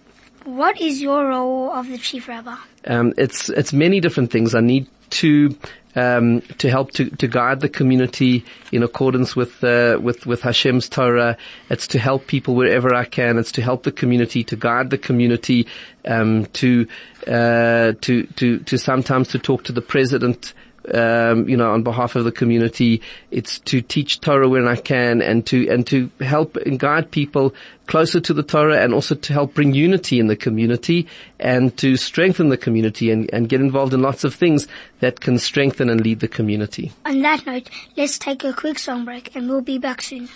What 0.45 0.81
is 0.81 1.01
your 1.01 1.29
role 1.29 1.71
of 1.71 1.89
the 1.89 1.99
chief 1.99 2.27
rabbi? 2.27 2.57
Um, 2.87 3.13
it's 3.17 3.49
it's 3.51 3.73
many 3.73 4.01
different 4.01 4.31
things. 4.31 4.55
I 4.55 4.61
need 4.61 4.89
to 5.13 5.57
um, 5.95 6.41
to 6.59 6.71
help 6.71 6.93
to, 6.93 7.11
to 7.11 7.29
guide 7.29 7.61
the 7.61 7.69
community 7.69 8.45
in 8.71 8.83
accordance 8.83 9.37
with 9.37 9.63
uh, 9.63 9.99
with 10.03 10.27
with 10.27 10.43
Hashem's 10.43 10.89
Torah. 10.89 11.37
It's 11.69 11.87
to 11.89 11.99
help 11.99 12.27
people 12.27 12.55
wherever 12.55 12.95
I 12.95 13.05
can. 13.05 13.39
It's 13.39 13.53
to 13.53 13.63
help 13.63 13.83
the 13.83 13.93
community, 13.93 14.43
to 14.45 14.57
guide 14.57 14.91
the 14.91 14.99
community, 14.99 15.67
um, 16.07 16.47
to 16.47 16.87
uh, 17.27 17.93
to 18.01 18.27
to 18.37 18.59
to 18.61 18.79
sometimes 18.79 19.29
to 19.29 19.39
talk 19.39 19.65
to 19.65 19.73
the 19.73 19.83
president 19.83 20.55
um, 20.93 21.49
you 21.49 21.57
know, 21.57 21.73
on 21.73 21.83
behalf 21.83 22.17
of 22.17 22.25
the 22.25 22.33
community. 22.33 23.01
It's 23.31 23.59
to 23.61 23.81
teach 23.81 24.21
Torah 24.21 24.49
when 24.49 24.67
I 24.67 24.77
can 24.77 25.23
and 25.23 25.47
to, 25.47 25.69
and 25.69 25.87
to 25.89 26.11
help 26.21 26.57
and 26.57 26.79
guide 26.79 27.11
people 27.11 27.55
closer 27.87 28.21
to 28.21 28.35
the 28.35 28.43
Torah 28.43 28.83
and 28.83 28.95
also 28.95 29.15
to 29.15 29.33
help 29.33 29.55
bring 29.55 29.75
unity 29.75 30.19
in 30.19 30.27
the 30.27 30.37
community 30.37 31.07
and 31.39 31.77
to 31.79 31.97
strengthen 31.97 32.49
the 32.49 32.57
community 32.57 33.11
and, 33.11 33.29
and 33.33 33.49
get 33.49 33.61
involved 33.61 33.93
in 33.93 34.03
lots 34.03 34.25
of 34.25 34.35
things 34.35 34.67
that 35.01 35.21
can 35.21 35.39
strengthen 35.39 35.91
and 35.91 36.01
lead 36.01 36.21
the 36.21 36.29
community. 36.29 36.93
On 37.05 37.21
that 37.23 37.47
note, 37.47 37.69
let's 37.97 38.19
take 38.19 38.45
a 38.45 38.53
quick 38.53 38.79
song 38.79 39.05
break 39.05 39.35
and 39.35 39.49
we'll 39.49 39.61
be 39.61 39.79
back 39.79 40.03
soon. 40.03 40.29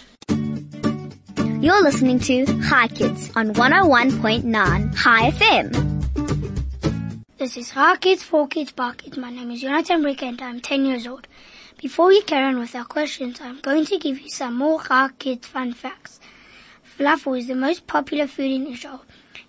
You're 1.61 1.83
listening 1.83 2.19
to 2.21 2.45
Chai 2.69 2.89
Kids 2.89 3.33
on 3.35 3.55
101.9 3.55 4.97
Chai 4.97 5.31
FM. 5.31 6.56
This 7.39 7.59
is 7.59 7.73
Chai 7.73 7.97
Kids, 7.99 8.23
for 8.23 8.49
Kids, 8.49 8.73
Bar 8.73 8.95
Kids. 8.95 9.19
My 9.19 9.29
name 9.29 9.51
is 9.51 9.61
Jonathan 9.61 10.01
Brick 10.01 10.23
and 10.23 10.41
I'm 10.41 10.59
10 10.59 10.87
years 10.87 11.07
old. 11.07 11.27
Before 11.77 12.07
we 12.07 12.23
carry 12.23 12.47
on 12.47 12.59
with 12.59 12.75
our 12.75 12.87
questions, 12.87 13.43
I'm 13.43 13.61
going 13.61 13.85
to 13.85 13.99
give 13.99 14.19
you 14.19 14.31
some 14.31 14.55
more 14.55 14.83
Chai 14.83 15.11
Kids 15.19 15.47
fun 15.47 15.75
facts. 15.75 16.19
Falafel 16.99 17.39
is 17.39 17.47
the 17.49 17.55
most 17.55 17.87
popular 17.87 18.27
food 18.27 18.51
in 18.51 18.67
Israel. 18.67 19.05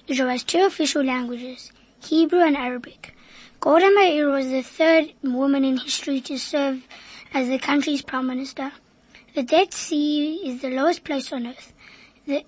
Israel 0.05 0.27
has 0.27 0.43
two 0.43 0.65
official 0.65 1.01
languages, 1.01 1.71
Hebrew 2.03 2.41
and 2.41 2.57
Arabic. 2.57 3.15
Golda 3.61 3.89
Meir 3.89 4.31
was 4.31 4.49
the 4.49 4.63
third 4.63 5.13
woman 5.23 5.63
in 5.63 5.77
history 5.77 6.19
to 6.19 6.37
serve 6.37 6.85
as 7.33 7.47
the 7.47 7.57
country's 7.57 8.01
prime 8.01 8.27
minister. 8.27 8.73
The 9.33 9.43
Dead 9.43 9.73
Sea 9.73 10.41
is 10.43 10.61
the 10.61 10.71
lowest 10.71 11.05
place 11.05 11.31
on 11.31 11.47
earth. 11.47 11.71
The, 12.25 12.43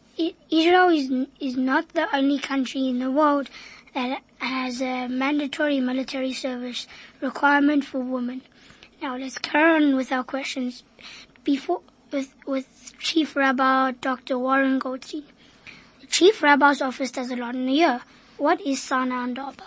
Israel 0.51 0.89
is, 0.89 1.09
is 1.39 1.55
not 1.55 1.87
the 1.93 2.13
only 2.13 2.39
country 2.39 2.89
in 2.89 2.99
the 2.99 3.09
world 3.09 3.49
that 3.93 4.21
has 4.37 4.81
a 4.81 5.07
mandatory 5.07 5.79
military 5.79 6.33
service 6.33 6.87
requirement 7.21 7.85
for 7.85 7.99
women. 7.99 8.41
Now 9.01 9.17
let's 9.17 9.37
carry 9.37 9.83
on 9.83 9.95
with 9.95 10.11
our 10.11 10.23
questions. 10.23 10.83
Before, 11.43 11.81
with, 12.11 12.33
with 12.45 12.93
Chief 12.99 13.35
Rabbi 13.35 13.91
Dr. 14.01 14.37
Warren 14.37 14.79
Goldstein. 14.79 15.23
The 16.01 16.07
Chief 16.07 16.41
Rabbi's 16.43 16.81
office 16.81 17.11
does 17.11 17.31
a 17.31 17.35
lot 17.35 17.55
in 17.55 17.67
a 17.67 17.71
year. 17.71 18.01
What 18.37 18.61
is 18.61 18.81
Sinai 18.81 19.25
Indaba? 19.25 19.63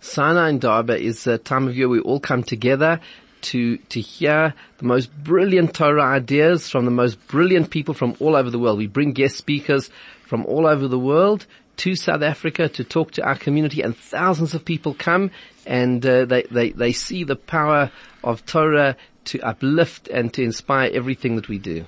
Sinai 0.00 0.50
Indaba 0.50 0.98
is 0.98 1.26
a 1.26 1.38
time 1.38 1.68
of 1.68 1.76
year 1.76 1.88
we 1.88 2.00
all 2.00 2.20
come 2.20 2.42
together 2.42 3.00
to, 3.42 3.76
to 3.76 4.00
hear 4.00 4.54
the 4.78 4.84
most 4.84 5.12
brilliant 5.22 5.74
Torah 5.74 6.04
ideas 6.04 6.68
from 6.68 6.84
the 6.84 6.90
most 6.90 7.24
brilliant 7.28 7.70
people 7.70 7.94
from 7.94 8.16
all 8.20 8.36
over 8.36 8.50
the 8.50 8.58
world. 8.58 8.78
We 8.78 8.86
bring 8.86 9.12
guest 9.12 9.36
speakers 9.36 9.90
from 10.26 10.46
all 10.46 10.66
over 10.66 10.88
the 10.88 10.98
world 10.98 11.46
to 11.78 11.96
South 11.96 12.22
Africa 12.22 12.68
to 12.68 12.84
talk 12.84 13.12
to 13.12 13.22
our 13.22 13.36
community 13.36 13.82
and 13.82 13.96
thousands 13.96 14.54
of 14.54 14.64
people 14.64 14.94
come 14.94 15.30
and 15.66 16.04
uh, 16.04 16.24
they, 16.24 16.42
they, 16.44 16.70
they 16.70 16.92
see 16.92 17.24
the 17.24 17.36
power 17.36 17.90
of 18.22 18.44
Torah 18.46 18.96
to 19.24 19.40
uplift 19.40 20.08
and 20.08 20.32
to 20.34 20.42
inspire 20.42 20.90
everything 20.92 21.36
that 21.36 21.48
we 21.48 21.58
do. 21.58 21.84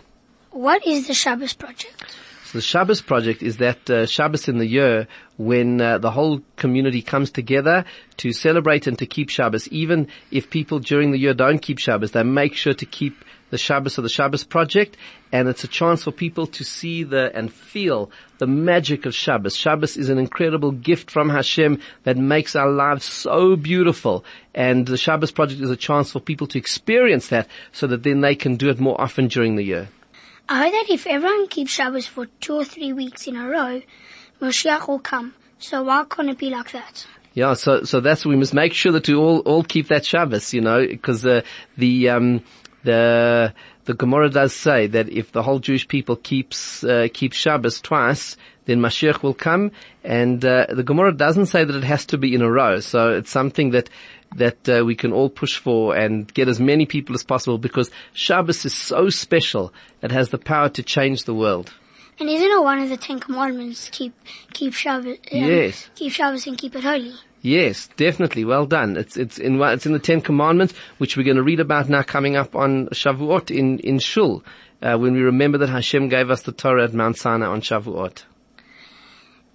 What 0.50 0.86
is 0.86 1.08
the 1.08 1.14
Shabbos 1.14 1.52
Project? 1.52 2.16
So 2.44 2.58
the 2.58 2.62
Shabbos 2.62 3.02
project 3.02 3.42
is 3.42 3.56
that 3.56 3.90
uh, 3.90 4.06
Shabbos 4.06 4.46
in 4.46 4.58
the 4.58 4.66
year 4.66 5.08
when 5.38 5.80
uh, 5.80 5.98
the 5.98 6.12
whole 6.12 6.40
community 6.54 7.02
comes 7.02 7.32
together 7.32 7.84
to 8.18 8.32
celebrate 8.32 8.86
and 8.86 8.96
to 9.00 9.06
keep 9.06 9.28
Shabbos. 9.28 9.66
Even 9.68 10.06
if 10.30 10.50
people 10.50 10.78
during 10.78 11.10
the 11.10 11.18
year 11.18 11.34
don't 11.34 11.58
keep 11.58 11.80
Shabbos, 11.80 12.12
they 12.12 12.22
make 12.22 12.54
sure 12.54 12.74
to 12.74 12.86
keep 12.86 13.24
the 13.54 13.58
Shabbos 13.58 13.99
of 13.99 14.02
the 14.02 14.11
Shabbos 14.11 14.42
project, 14.42 14.96
and 15.30 15.49
it's 15.49 15.62
a 15.62 15.68
chance 15.68 16.02
for 16.02 16.11
people 16.11 16.49
to 16.49 16.64
see 16.64 17.04
the 17.04 17.30
and 17.37 17.52
feel 17.52 18.11
the 18.38 18.49
magic 18.49 19.06
of 19.06 19.14
Shabbos. 19.14 19.54
Shabbos 19.54 19.96
is 19.96 20.08
an 20.08 20.18
incredible 20.18 20.73
gift 20.73 21.08
from 21.08 21.28
Hashem 21.28 21.80
that 22.02 22.16
makes 22.16 22.56
our 22.56 22.68
lives 22.68 23.04
so 23.04 23.54
beautiful, 23.54 24.25
and 24.56 24.88
the 24.88 24.96
Shabbos 24.96 25.30
project 25.30 25.61
is 25.61 25.70
a 25.70 25.76
chance 25.76 26.11
for 26.11 26.18
people 26.18 26.49
to 26.49 26.58
experience 26.58 27.28
that, 27.28 27.46
so 27.70 27.87
that 27.87 28.02
then 28.02 28.23
they 28.23 28.34
can 28.34 28.56
do 28.56 28.68
it 28.70 28.80
more 28.80 29.00
often 29.00 29.28
during 29.28 29.54
the 29.54 29.62
year. 29.62 29.88
I 30.49 30.64
heard 30.64 30.73
that 30.73 30.92
if 30.92 31.06
everyone 31.06 31.46
keeps 31.46 31.70
Shabbos 31.70 32.08
for 32.08 32.26
two 32.40 32.54
or 32.54 32.64
three 32.64 32.92
weeks 32.92 33.28
in 33.28 33.37
a 33.37 33.49
row, 33.49 33.82
Moshiach 34.42 34.88
will 34.88 34.99
come. 34.99 35.34
So 35.61 35.84
why 35.84 36.06
can't 36.11 36.28
it 36.28 36.38
be 36.38 36.50
like 36.50 36.73
that? 36.73 37.06
Yeah, 37.34 37.54
so 37.54 37.82
so 37.82 38.00
that's 38.00 38.25
we 38.25 38.37
must 38.37 38.54
make 38.54 38.73
sure 38.73 38.92
that 38.92 39.08
we 39.08 39.14
all 39.14 39.40
all 39.40 39.64
keep 39.64 39.88
that 39.88 40.04
Shabbos, 40.04 40.54
you 40.54 40.61
know, 40.61 40.87
because 40.87 41.26
uh, 41.26 41.42
the 41.76 42.08
um 42.11 42.44
the 42.84 43.52
the 43.84 43.94
Gemara 43.94 44.30
does 44.30 44.54
say 44.54 44.86
that 44.86 45.08
if 45.08 45.32
the 45.32 45.42
whole 45.42 45.58
Jewish 45.58 45.86
people 45.88 46.16
keeps 46.16 46.84
uh, 46.84 47.08
keeps 47.12 47.36
Shabbos 47.36 47.80
twice, 47.80 48.36
then 48.66 48.80
Mashiach 48.80 49.22
will 49.22 49.34
come. 49.34 49.72
And 50.02 50.44
uh, 50.44 50.66
the 50.70 50.82
Gemara 50.82 51.12
doesn't 51.12 51.46
say 51.46 51.64
that 51.64 51.74
it 51.74 51.84
has 51.84 52.06
to 52.06 52.18
be 52.18 52.34
in 52.34 52.42
a 52.42 52.50
row, 52.50 52.80
so 52.80 53.10
it's 53.10 53.30
something 53.30 53.70
that 53.70 53.90
that 54.36 54.68
uh, 54.68 54.84
we 54.84 54.94
can 54.94 55.12
all 55.12 55.30
push 55.30 55.58
for 55.58 55.94
and 55.94 56.32
get 56.34 56.48
as 56.48 56.58
many 56.58 56.86
people 56.86 57.14
as 57.14 57.22
possible 57.22 57.58
because 57.58 57.90
Shabbos 58.12 58.64
is 58.64 58.74
so 58.74 59.08
special. 59.08 59.72
It 60.02 60.10
has 60.10 60.30
the 60.30 60.38
power 60.38 60.68
to 60.70 60.82
change 60.82 61.24
the 61.24 61.34
world. 61.34 61.72
And 62.18 62.28
isn't 62.28 62.50
it 62.50 62.62
one 62.62 62.78
of 62.78 62.88
the 62.88 62.96
Ten 62.96 63.18
Commandments? 63.18 63.88
Keep 63.92 64.14
keep 64.52 64.74
Shabbos. 64.74 65.18
Um, 65.32 65.38
Yes. 65.38 65.88
Keep 65.94 66.12
Shabbos 66.12 66.46
and 66.46 66.56
keep 66.56 66.74
it 66.76 66.82
holy. 66.82 67.14
Yes, 67.44 67.90
definitely. 67.98 68.46
Well 68.46 68.64
done. 68.64 68.96
It's 68.96 69.18
it's 69.18 69.36
in 69.36 69.60
it's 69.60 69.84
in 69.84 69.92
the 69.92 69.98
Ten 69.98 70.22
Commandments, 70.22 70.72
which 70.96 71.14
we're 71.14 71.24
going 71.24 71.36
to 71.36 71.42
read 71.42 71.60
about 71.60 71.90
now, 71.90 72.02
coming 72.02 72.36
up 72.36 72.56
on 72.56 72.86
Shavuot 72.86 73.50
in 73.50 73.80
in 73.80 73.98
Shul, 73.98 74.42
uh, 74.80 74.96
when 74.96 75.12
we 75.12 75.20
remember 75.20 75.58
that 75.58 75.68
Hashem 75.68 76.08
gave 76.08 76.30
us 76.30 76.40
the 76.40 76.52
Torah 76.52 76.84
at 76.84 76.94
Mount 76.94 77.18
Sinai 77.18 77.44
on 77.44 77.60
Shavuot. 77.60 78.24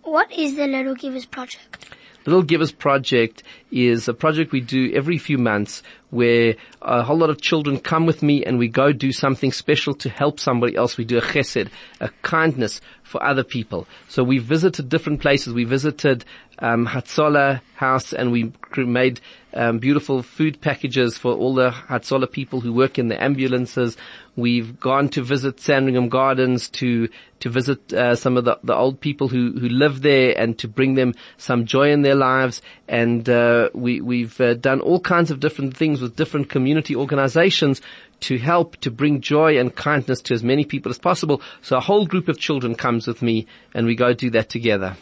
What 0.03 0.31
is 0.31 0.55
the 0.55 0.67
Little 0.67 0.93
Givers 0.93 1.25
Project? 1.25 1.89
Little 2.27 2.43
Givers 2.43 2.71
Project 2.71 3.41
is 3.71 4.07
a 4.07 4.13
project 4.13 4.51
we 4.51 4.61
do 4.61 4.91
every 4.93 5.17
few 5.17 5.39
months 5.39 5.81
where 6.11 6.57
a 6.83 7.01
whole 7.01 7.17
lot 7.17 7.31
of 7.31 7.41
children 7.41 7.79
come 7.79 8.05
with 8.05 8.21
me 8.21 8.45
and 8.45 8.59
we 8.59 8.67
go 8.67 8.91
do 8.91 9.11
something 9.11 9.51
special 9.51 9.95
to 9.95 10.09
help 10.09 10.39
somebody 10.39 10.75
else. 10.75 10.95
We 10.95 11.05
do 11.05 11.17
a 11.17 11.21
chesed, 11.21 11.69
a 11.99 12.09
kindness 12.21 12.81
for 13.09 13.23
other 13.23 13.43
people. 13.43 13.87
So 14.07 14.23
we 14.23 14.37
visited 14.37 14.87
different 14.87 15.19
places. 15.19 15.51
We 15.51 15.63
visited 15.63 16.23
um, 16.59 16.85
Hatzola 16.85 17.61
House 17.75 18.13
and 18.13 18.31
we 18.31 18.53
made 18.77 19.19
um, 19.53 19.79
beautiful 19.79 20.21
food 20.21 20.61
packages 20.61 21.17
for 21.17 21.33
all 21.33 21.55
the 21.55 21.71
Hatzola 21.71 22.31
people 22.31 22.61
who 22.61 22.71
work 22.71 22.99
in 22.99 23.07
the 23.07 23.21
ambulances. 23.21 23.97
We've 24.35 24.79
gone 24.79 25.09
to 25.09 25.23
visit 25.23 25.59
Sandringham 25.59 26.09
Gardens 26.09 26.69
to 26.69 27.09
to 27.39 27.49
visit 27.49 27.93
uh, 27.93 28.15
some 28.15 28.35
of 28.35 28.43
the, 28.43 28.59
the 28.63 28.75
old 28.75 28.99
people 28.99 29.27
who 29.27 29.53
who 29.53 29.69
live 29.69 30.01
there 30.01 30.37
and 30.37 30.57
to 30.59 30.67
bring 30.67 30.93
them 30.93 31.15
some 31.37 31.65
joy 31.65 31.89
in 31.91 32.03
their 32.03 32.15
lives. 32.15 32.61
And 32.87 33.27
uh, 33.27 33.69
we 33.73 34.01
we've 34.01 34.39
uh, 34.39 34.53
done 34.53 34.81
all 34.81 34.99
kinds 34.99 35.31
of 35.31 35.39
different 35.39 35.75
things 35.75 35.99
with 35.99 36.15
different 36.15 36.49
community 36.49 36.95
organizations 36.95 37.81
to 38.21 38.37
help 38.37 38.77
to 38.77 38.91
bring 38.91 39.21
joy 39.21 39.57
and 39.57 39.75
kindness 39.75 40.21
to 40.23 40.33
as 40.33 40.43
many 40.43 40.65
people 40.65 40.89
as 40.89 40.97
possible. 40.97 41.41
So 41.61 41.77
a 41.77 41.81
whole 41.81 42.05
group 42.05 42.27
of 42.27 42.37
children 42.37 42.75
comes 42.75 43.07
with 43.07 43.21
me 43.21 43.47
and 43.73 43.85
we 43.85 43.95
go 43.95 44.13
do 44.13 44.29
that 44.31 44.49
together. 44.49 44.97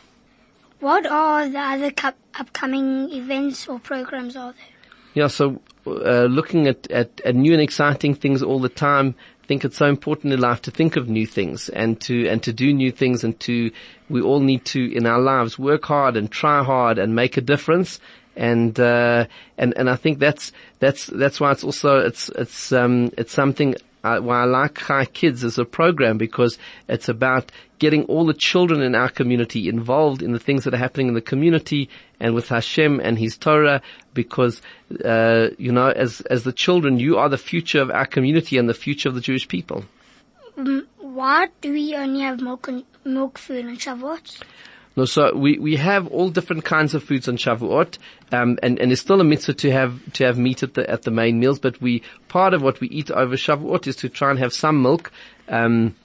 What 0.79 1.07
are 1.07 1.49
the 1.49 1.59
other 1.59 1.91
upcoming 2.35 3.11
events 3.11 3.67
or 3.67 3.79
programs 3.79 4.35
are 4.35 4.53
there? 4.53 4.77
Yeah, 5.15 5.27
so 5.27 5.59
uh, 5.87 6.25
looking 6.25 6.67
at, 6.67 6.91
at, 6.91 7.19
at 7.25 7.35
new 7.35 7.53
and 7.53 7.61
exciting 7.61 8.13
things 8.13 8.43
all 8.43 8.59
the 8.59 8.69
time, 8.69 9.15
I 9.43 9.47
think 9.47 9.65
it's 9.65 9.77
so 9.77 9.87
important 9.87 10.33
in 10.33 10.39
life 10.39 10.61
to 10.63 10.71
think 10.71 10.95
of 10.95 11.09
new 11.09 11.25
things 11.25 11.69
and 11.69 11.99
to 12.01 12.27
and 12.27 12.43
to 12.43 12.51
do 12.53 12.73
new 12.73 12.91
things 12.91 13.23
and 13.23 13.39
to 13.39 13.71
we 14.09 14.21
all 14.21 14.41
need 14.41 14.65
to 14.65 14.93
in 14.93 15.07
our 15.07 15.19
lives 15.19 15.57
work 15.57 15.85
hard 15.85 16.17
and 16.17 16.29
try 16.29 16.63
hard 16.63 16.99
and 16.99 17.15
make 17.15 17.37
a 17.37 17.41
difference 17.41 17.99
and 18.37 18.79
uh, 18.79 19.25
and 19.57 19.73
and 19.75 19.89
I 19.89 19.95
think 19.95 20.19
that's 20.19 20.51
that's 20.79 21.07
that's 21.07 21.39
why 21.39 21.51
it's 21.51 21.63
also 21.63 21.97
it's 21.97 22.29
it's 22.29 22.71
um 22.71 23.11
it's 23.17 23.33
something 23.33 23.75
uh, 24.03 24.19
why 24.19 24.41
I 24.41 24.45
like 24.45 24.77
Chai 24.77 25.05
Kids 25.05 25.43
as 25.43 25.57
a 25.57 25.65
program 25.65 26.17
because 26.17 26.57
it's 26.87 27.09
about 27.09 27.51
getting 27.79 28.03
all 28.03 28.25
the 28.25 28.33
children 28.33 28.81
in 28.81 28.95
our 28.95 29.09
community 29.09 29.67
involved 29.67 30.21
in 30.21 30.31
the 30.31 30.39
things 30.39 30.63
that 30.63 30.73
are 30.73 30.77
happening 30.77 31.07
in 31.09 31.13
the 31.13 31.21
community 31.21 31.89
and 32.19 32.33
with 32.33 32.47
Hashem 32.47 32.99
and 32.99 33.19
His 33.19 33.37
Torah 33.37 33.81
because, 34.13 34.61
uh, 35.03 35.47
you 35.57 35.71
know, 35.71 35.89
as, 35.89 36.21
as 36.21 36.43
the 36.43 36.53
children, 36.53 36.99
you 36.99 37.17
are 37.17 37.29
the 37.29 37.37
future 37.37 37.81
of 37.81 37.91
our 37.91 38.05
community 38.05 38.57
and 38.57 38.69
the 38.69 38.73
future 38.73 39.09
of 39.09 39.15
the 39.15 39.21
Jewish 39.21 39.47
people. 39.47 39.83
Mm, 40.57 40.85
Why 40.99 41.49
do 41.61 41.71
we 41.71 41.95
only 41.95 42.21
have 42.21 42.41
milk 42.41 42.67
and 42.67 42.83
milk 43.03 43.37
food 43.37 43.65
on 43.65 43.77
Shavuot? 43.77 44.41
No, 44.97 45.05
so 45.05 45.31
we, 45.35 45.59
we 45.59 45.75
have 45.75 46.07
all 46.07 46.29
different 46.29 46.65
kinds 46.65 46.95
of 46.95 47.03
foods 47.03 47.29
on 47.29 47.37
Shavuot, 47.37 47.99
um, 48.31 48.57
and, 48.63 48.79
and 48.79 48.91
it's 48.91 48.99
still 48.99 49.21
a 49.21 49.23
mitzvah 49.23 49.53
to 49.53 49.71
have, 49.71 50.13
to 50.13 50.25
have 50.25 50.39
meat 50.39 50.63
at 50.63 50.73
the, 50.73 50.89
at 50.89 51.03
the 51.03 51.11
main 51.11 51.39
meals, 51.39 51.59
but 51.59 51.79
we, 51.79 52.01
part 52.29 52.55
of 52.55 52.63
what 52.63 52.81
we 52.81 52.87
eat 52.89 53.11
over 53.11 53.35
Shavuot 53.35 53.85
is 53.85 53.95
to 53.97 54.09
try 54.09 54.31
and 54.31 54.39
have 54.39 54.53
some 54.53 54.81
milk, 54.81 55.11
um, 55.49 55.95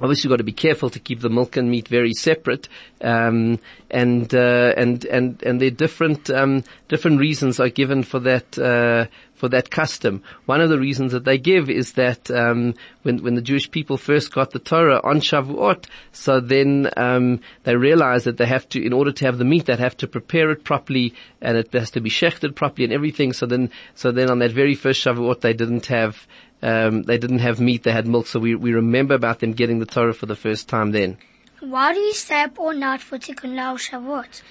Obviously, 0.00 0.28
you've 0.28 0.32
got 0.32 0.36
to 0.36 0.44
be 0.44 0.52
careful 0.52 0.90
to 0.90 1.00
keep 1.00 1.20
the 1.20 1.28
milk 1.28 1.56
and 1.56 1.68
meat 1.68 1.88
very 1.88 2.12
separate, 2.12 2.68
um, 3.00 3.58
and 3.90 4.32
uh, 4.32 4.72
and 4.76 5.04
and 5.06 5.42
and 5.42 5.60
there 5.60 5.66
are 5.66 5.72
different 5.72 6.30
um, 6.30 6.62
different 6.86 7.18
reasons 7.18 7.58
are 7.58 7.68
given 7.68 8.04
for 8.04 8.20
that 8.20 8.56
uh, 8.58 9.06
for 9.38 9.48
that 9.48 9.70
custom. 9.70 10.22
One 10.46 10.60
of 10.60 10.68
the 10.68 10.78
reasons 10.78 11.12
that 11.12 11.24
they 11.24 11.38
give 11.38 11.70
is 11.70 11.92
that 11.92 12.30
um, 12.30 12.74
when 13.02 13.22
when 13.22 13.34
the 13.34 13.42
Jewish 13.42 13.70
people 13.70 13.96
first 13.96 14.32
got 14.32 14.50
the 14.50 14.58
Torah 14.58 15.00
on 15.02 15.20
Shavuot, 15.20 15.86
so 16.12 16.40
then 16.40 16.90
um, 16.96 17.40
they 17.64 17.76
realized 17.76 18.26
that 18.26 18.36
they 18.36 18.46
have 18.46 18.68
to, 18.70 18.84
in 18.84 18.92
order 18.92 19.12
to 19.12 19.24
have 19.24 19.38
the 19.38 19.44
meat, 19.44 19.66
they 19.66 19.76
have 19.76 19.96
to 19.98 20.08
prepare 20.08 20.50
it 20.50 20.64
properly, 20.64 21.14
and 21.40 21.56
it 21.56 21.72
has 21.72 21.90
to 21.92 22.00
be 22.00 22.10
shechted 22.10 22.54
properly 22.54 22.84
and 22.84 22.92
everything. 22.92 23.32
So 23.32 23.46
then, 23.46 23.70
so 23.94 24.12
then 24.12 24.30
on 24.30 24.40
that 24.40 24.50
very 24.50 24.74
first 24.74 25.04
Shavuot, 25.04 25.40
they 25.40 25.52
didn't 25.52 25.86
have 25.86 26.26
um, 26.62 27.02
they 27.04 27.18
didn't 27.18 27.38
have 27.38 27.60
meat, 27.60 27.84
they 27.84 27.92
had 27.92 28.06
milk, 28.06 28.26
so 28.26 28.40
we, 28.40 28.54
we 28.54 28.72
remember 28.72 29.14
about 29.14 29.38
them 29.38 29.52
getting 29.52 29.78
the 29.78 29.86
Torah 29.86 30.14
for 30.14 30.26
the 30.26 30.36
first 30.36 30.68
time 30.68 30.90
then. 30.90 31.16
Why 31.60 31.92
do 31.92 32.00
you 32.00 32.12
stay 32.12 32.42
up 32.42 32.58
all 32.58 32.72
night 32.72 33.00
for 33.00 33.18
Tikkun 33.18 33.54
Shavuot? 33.56 34.42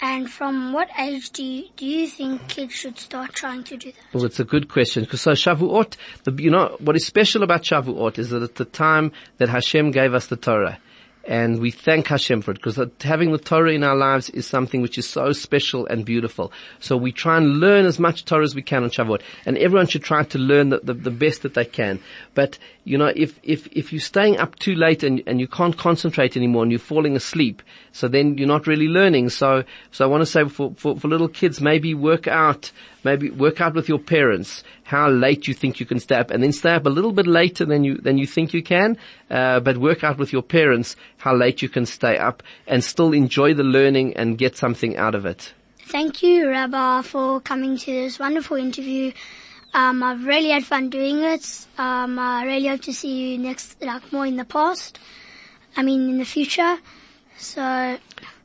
And 0.00 0.30
from 0.30 0.72
what 0.72 0.88
age 0.98 1.30
do 1.30 1.42
you, 1.44 1.68
do 1.76 1.86
you 1.86 2.06
think 2.06 2.48
kids 2.48 2.72
should 2.72 2.98
start 2.98 3.32
trying 3.32 3.64
to 3.64 3.76
do 3.76 3.92
that? 3.92 4.00
Well, 4.12 4.24
it's 4.24 4.40
a 4.40 4.44
good 4.44 4.68
question. 4.68 5.06
So 5.06 5.32
Shavuot, 5.32 5.96
the, 6.24 6.32
you 6.42 6.50
know, 6.50 6.76
what 6.80 6.96
is 6.96 7.06
special 7.06 7.42
about 7.42 7.62
Shavuot 7.62 8.18
is 8.18 8.30
that 8.30 8.42
it's 8.42 8.58
the 8.58 8.64
time 8.64 9.12
that 9.38 9.48
Hashem 9.48 9.92
gave 9.92 10.14
us 10.14 10.26
the 10.26 10.36
Torah. 10.36 10.78
And 11.26 11.58
we 11.60 11.70
thank 11.70 12.08
Hashem 12.08 12.42
for 12.42 12.50
it 12.50 12.54
because 12.54 12.78
having 13.00 13.32
the 13.32 13.38
Torah 13.38 13.72
in 13.72 13.82
our 13.82 13.96
lives 13.96 14.28
is 14.30 14.46
something 14.46 14.82
which 14.82 14.98
is 14.98 15.08
so 15.08 15.32
special 15.32 15.86
and 15.86 16.04
beautiful. 16.04 16.52
So 16.80 16.96
we 16.96 17.12
try 17.12 17.38
and 17.38 17.60
learn 17.60 17.86
as 17.86 17.98
much 17.98 18.24
Torah 18.26 18.44
as 18.44 18.54
we 18.54 18.62
can 18.62 18.84
on 18.84 18.90
Shavuot. 18.90 19.22
And 19.46 19.56
everyone 19.56 19.86
should 19.86 20.04
try 20.04 20.24
to 20.24 20.38
learn 20.38 20.68
the, 20.68 20.80
the, 20.80 20.92
the 20.92 21.10
best 21.10 21.42
that 21.42 21.54
they 21.54 21.64
can. 21.64 22.00
But, 22.34 22.58
you 22.84 22.98
know, 22.98 23.10
if, 23.14 23.38
if, 23.42 23.66
if 23.68 23.92
you're 23.92 24.00
staying 24.00 24.36
up 24.36 24.58
too 24.58 24.74
late 24.74 25.02
and, 25.02 25.22
and 25.26 25.40
you 25.40 25.48
can't 25.48 25.76
concentrate 25.76 26.36
anymore 26.36 26.62
and 26.62 26.70
you're 26.70 26.78
falling 26.78 27.16
asleep, 27.16 27.62
so 27.92 28.06
then 28.06 28.36
you're 28.36 28.48
not 28.48 28.66
really 28.66 28.88
learning. 28.88 29.30
So, 29.30 29.64
so 29.92 30.04
I 30.04 30.08
want 30.08 30.22
to 30.22 30.26
say 30.26 30.46
for, 30.48 30.74
for, 30.76 30.98
for 30.98 31.08
little 31.08 31.28
kids, 31.28 31.60
maybe 31.60 31.94
work 31.94 32.28
out, 32.28 32.70
maybe 33.02 33.30
work 33.30 33.62
out 33.62 33.74
with 33.74 33.88
your 33.88 33.98
parents 33.98 34.62
how 34.84 35.08
late 35.08 35.48
you 35.48 35.54
think 35.54 35.80
you 35.80 35.86
can 35.86 35.98
stay 35.98 36.14
up 36.14 36.30
and 36.30 36.42
then 36.42 36.52
stay 36.52 36.74
up 36.74 36.86
a 36.86 36.90
little 36.90 37.12
bit 37.12 37.26
later 37.26 37.64
than 37.64 37.84
you, 37.84 37.96
than 37.96 38.18
you 38.18 38.26
think 38.26 38.52
you 38.52 38.62
can, 38.62 38.98
uh, 39.30 39.58
but 39.60 39.78
work 39.78 40.04
out 40.04 40.18
with 40.18 40.32
your 40.32 40.42
parents 40.42 40.94
how 41.24 41.34
late 41.34 41.62
you 41.62 41.70
can 41.70 41.86
stay 41.86 42.18
up 42.18 42.42
and 42.66 42.84
still 42.84 43.14
enjoy 43.14 43.54
the 43.54 43.62
learning 43.64 44.14
and 44.14 44.36
get 44.36 44.58
something 44.58 44.94
out 44.98 45.14
of 45.14 45.24
it. 45.24 45.54
Thank 45.86 46.22
you, 46.22 46.50
Rabbi, 46.50 47.00
for 47.00 47.40
coming 47.40 47.78
to 47.78 47.86
this 47.90 48.18
wonderful 48.18 48.58
interview. 48.58 49.10
Um, 49.72 50.02
I've 50.02 50.22
really 50.26 50.50
had 50.50 50.64
fun 50.64 50.90
doing 50.90 51.22
it. 51.22 51.66
Um, 51.78 52.18
I 52.18 52.44
really 52.44 52.68
hope 52.68 52.82
to 52.82 52.92
see 52.92 53.32
you 53.32 53.38
next, 53.38 53.80
like 53.82 54.12
more 54.12 54.26
in 54.26 54.36
the 54.36 54.44
past. 54.44 54.98
I 55.78 55.82
mean, 55.82 56.10
in 56.10 56.18
the 56.18 56.26
future. 56.26 56.76
So, 57.38 57.96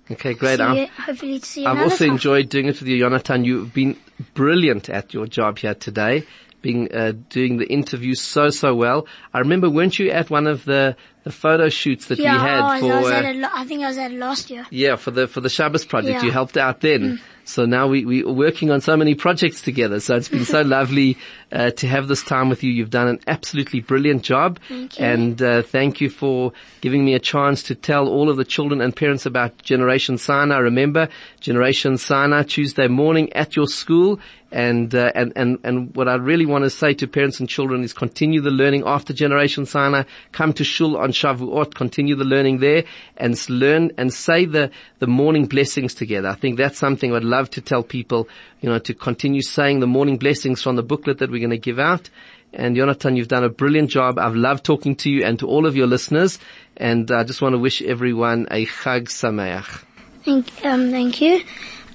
Okay, 0.09 0.33
great. 0.33 0.59
you, 0.59 0.87
hopefully 1.05 1.39
to 1.39 1.45
see 1.45 1.61
you 1.63 1.67
I've 1.67 1.81
also 1.81 2.05
time. 2.05 2.13
enjoyed 2.13 2.47
doing 2.47 2.67
it 2.67 2.79
with 2.79 2.87
you, 2.87 2.97
Jonathan. 2.99 3.43
You've 3.43 3.73
been 3.73 3.97
brilliant 4.33 4.89
at 4.89 5.13
your 5.13 5.27
job 5.27 5.59
here 5.59 5.75
today, 5.75 6.25
being 6.61 6.91
uh, 6.93 7.13
doing 7.29 7.57
the 7.57 7.65
interview 7.67 8.13
so 8.15 8.49
so 8.49 8.75
well. 8.75 9.07
I 9.33 9.39
remember, 9.39 9.69
weren't 9.69 9.97
you 9.99 10.09
at 10.11 10.29
one 10.29 10.47
of 10.47 10.65
the 10.65 10.95
the 11.23 11.31
photo 11.31 11.67
shoots 11.69 12.05
that 12.07 12.17
yeah, 12.17 12.33
we 12.33 12.39
had 12.39 12.59
I 12.61 12.71
was, 12.73 12.81
for? 12.81 12.93
I, 12.93 13.01
was 13.01 13.11
at 13.11 13.35
lo- 13.35 13.49
I 13.53 13.65
think 13.65 13.83
I 13.83 13.87
was 13.87 13.97
at 13.97 14.11
last 14.13 14.49
year. 14.49 14.65
yeah, 14.71 14.95
for 14.95 15.11
the 15.11 15.27
for 15.27 15.41
the 15.41 15.49
Shabbos 15.49 15.85
project, 15.85 16.13
Yeah. 16.13 16.21
Mm. 16.21 16.23
you 16.25 16.31
helped 16.31 16.57
out 16.57 16.81
then. 16.81 17.19
So 17.43 17.65
now 17.65 17.87
we 17.87 18.05
we 18.05 18.23
are 18.23 18.31
working 18.31 18.69
on 18.71 18.79
so 18.79 18.95
many 18.95 19.15
projects 19.15 19.61
together. 19.61 19.99
So 19.99 20.15
it's 20.15 20.29
been 20.29 20.45
so 20.45 20.61
lovely 20.77 21.17
uh, 21.51 21.71
to 21.71 21.87
have 21.87 22.07
this 22.07 22.23
time 22.23 22.47
with 22.47 22.63
you. 22.63 22.71
You've 22.71 22.91
done 22.91 23.07
an 23.07 23.19
absolutely 23.27 23.79
brilliant 23.81 24.21
job, 24.23 24.59
Thank 24.69 24.99
you. 24.99 25.05
and 25.05 25.41
uh, 25.41 25.61
thank 25.63 25.99
you 25.99 26.09
for 26.09 26.53
giving 26.81 27.03
me 27.03 27.15
a 27.15 27.19
chance 27.19 27.63
to 27.63 27.75
tell 27.75 28.07
all 28.07 28.29
of 28.29 28.37
the 28.37 28.45
children 28.45 28.81
and 28.81 28.95
parents 28.95 29.25
about 29.25 29.57
Generation 29.63 30.17
Sinai. 30.19 30.57
Remember, 30.59 31.09
Generation 31.41 31.97
Sinai 31.97 32.43
Tuesday 32.43 32.87
morning 32.87 33.33
at 33.33 33.55
your 33.55 33.67
school. 33.67 34.19
And, 34.51 34.93
uh, 34.95 35.11
and, 35.13 35.31
and, 35.35 35.59
and 35.63 35.95
what 35.95 36.07
I 36.07 36.15
really 36.15 36.45
want 36.45 36.63
to 36.63 36.71
say 36.71 36.93
to 36.95 37.07
parents 37.07 37.39
and 37.39 37.47
children 37.47 37.83
is 37.83 37.93
continue 37.93 38.41
the 38.41 38.49
learning 38.49 38.83
after 38.85 39.13
Generation 39.13 39.65
Sinai. 39.65 40.03
Come 40.31 40.53
to 40.53 40.63
Shul 40.63 40.97
on 40.97 41.11
Shavuot, 41.11 41.75
continue 41.75 42.15
the 42.15 42.23
learning 42.23 42.59
there 42.59 42.83
and 43.15 43.37
learn 43.49 43.91
and 43.97 44.11
say 44.11 44.45
the, 44.45 44.71
the 44.97 45.07
morning 45.07 45.45
blessings 45.45 45.93
together. 45.93 46.29
I 46.29 46.35
think 46.35 46.57
that's 46.57 46.79
something 46.79 47.13
I'd 47.13 47.23
love 47.23 47.51
to 47.51 47.61
tell 47.61 47.83
people, 47.83 48.27
you 48.61 48.69
know, 48.69 48.79
to 48.79 48.93
continue 48.93 49.43
saying 49.43 49.81
the 49.81 49.87
morning 49.87 50.17
blessings 50.17 50.63
from 50.63 50.75
the 50.75 50.83
booklet 50.83 51.19
that 51.19 51.29
we're 51.29 51.39
going 51.39 51.51
to 51.51 51.57
give 51.57 51.79
out. 51.79 52.09
And 52.51 52.75
Jonathan, 52.75 53.15
you've 53.15 53.27
done 53.27 53.43
a 53.43 53.49
brilliant 53.49 53.91
job. 53.91 54.17
I've 54.17 54.35
loved 54.35 54.65
talking 54.65 54.95
to 54.97 55.09
you 55.11 55.23
and 55.23 55.37
to 55.39 55.47
all 55.47 55.67
of 55.67 55.75
your 55.75 55.85
listeners. 55.85 56.39
And 56.75 57.11
I 57.11 57.23
just 57.23 57.41
want 57.41 57.53
to 57.53 57.59
wish 57.59 57.81
everyone 57.83 58.47
a 58.49 58.65
Chag 58.65 59.03
Sameach. 59.03 59.83
Thank, 60.23 60.65
um, 60.65 60.89
thank 60.89 61.21
you. 61.21 61.43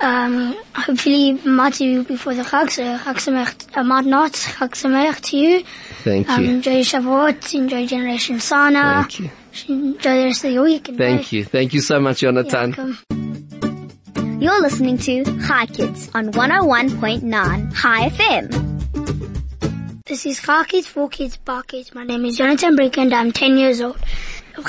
Um, 0.04 0.54
hopefully 0.74 1.38
you 1.80 2.04
before 2.04 2.34
the 2.34 2.42
Chag, 2.42 2.70
so 2.70 2.82
Chag 2.82 3.14
Sameach, 3.16 3.74
uh, 3.74 3.82
might 3.82 4.04
not, 4.04 4.32
Chag 4.32 4.72
Sameach 4.72 5.20
to 5.30 5.36
you. 5.38 5.64
Thank 6.02 6.28
Um, 6.28 6.44
you. 6.44 6.50
enjoy 6.50 6.72
your 6.72 6.84
Shavuot, 6.84 7.54
enjoy 7.54 7.86
Generation 7.86 8.38
Sinai. 8.38 9.04
Thank 9.04 9.20
you. 9.20 9.30
Enjoy 9.68 10.16
the 10.18 10.24
rest 10.24 10.44
of 10.44 10.50
your 10.52 10.64
weekend. 10.64 10.98
Thank 10.98 11.22
bye. 11.22 11.26
you. 11.30 11.44
Thank 11.44 11.72
you 11.72 11.80
so 11.80 12.00
much, 12.00 12.20
You're 12.20 12.32
Jonathan. 12.32 12.74
welcome. 12.76 14.40
You're 14.42 14.60
listening 14.60 14.98
to 14.98 15.24
Chai 15.46 15.64
Kids 15.66 16.10
on 16.12 16.32
101.9 16.32 17.72
Chai 17.74 18.10
FM. 18.10 20.02
This 20.04 20.26
is 20.26 20.38
Chai 20.38 20.64
Kids, 20.64 20.86
for 20.86 21.08
Kids, 21.08 21.38
Bar 21.38 21.62
Kids. 21.62 21.94
My 21.94 22.04
name 22.04 22.26
is 22.26 22.36
Jonathan 22.36 22.76
Brick 22.76 22.98
and 22.98 23.14
I'm 23.14 23.32
10 23.32 23.56
years 23.56 23.80
old. 23.80 23.96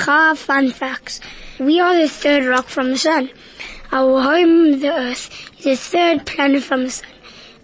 Chai 0.02 0.34
fun 0.34 0.70
facts. 0.70 1.20
We 1.60 1.78
are 1.80 1.94
the 1.94 2.08
third 2.08 2.46
rock 2.46 2.68
from 2.68 2.88
the 2.92 2.96
sun. 2.98 3.28
Our 3.92 4.20
home, 4.20 4.80
the 4.80 4.92
Earth, 4.92 5.30
is 5.58 5.64
the 5.64 5.76
third 5.76 6.26
planet 6.26 6.62
from 6.62 6.84
the 6.84 6.90
sun. 6.90 7.08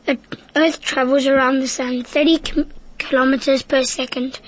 The 0.06 0.18
Earth 0.54 0.80
travels 0.80 1.26
around 1.26 1.60
the 1.60 1.68
sun 1.68 2.04
30 2.04 2.38
km 2.38 2.70
kilometers 2.98 3.62
per 3.62 3.82
second. 3.82 4.40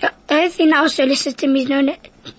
The 0.00 0.12
Earth 0.30 0.60
in 0.60 0.72
our 0.72 0.88
solar 0.88 1.14
system 1.14 1.56
is 1.56 1.68
known, 1.68 1.96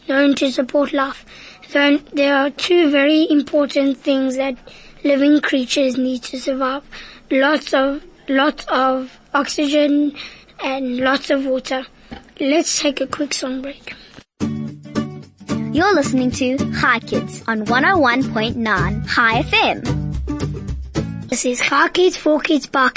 known 0.08 0.36
to 0.36 0.52
support 0.52 0.94
life. 0.94 1.26
Though 1.72 1.98
there 2.14 2.36
are 2.36 2.50
two 2.50 2.90
very 2.90 3.28
important 3.30 3.98
things 3.98 4.36
that 4.38 4.58
living 5.04 5.42
creatures 5.42 5.98
need 5.98 6.24
to 6.24 6.40
survive. 6.40 6.84
Lots 7.32 7.74
of, 7.74 8.04
lots 8.28 8.66
of 8.70 9.20
oxygen 9.34 10.16
and 10.64 10.98
lots 10.98 11.30
of 11.30 11.46
water. 11.46 11.86
Let's 12.40 12.80
take 12.80 13.02
a 13.02 13.08
quick 13.08 13.34
song 13.34 13.62
break. 13.62 13.96
You're 15.72 15.94
listening 15.94 16.32
to 16.32 16.58
Chai 16.82 17.00
Kids 17.00 17.44
on 17.48 17.64
101.9 17.66 19.08
Chai 19.08 19.44
FM. 19.44 21.30
This 21.30 21.46
is 21.46 21.60
Chai 21.62 21.90
Kids, 21.90 22.18
for 22.18 22.40
Kids, 22.40 22.66
Bar. 22.66 22.92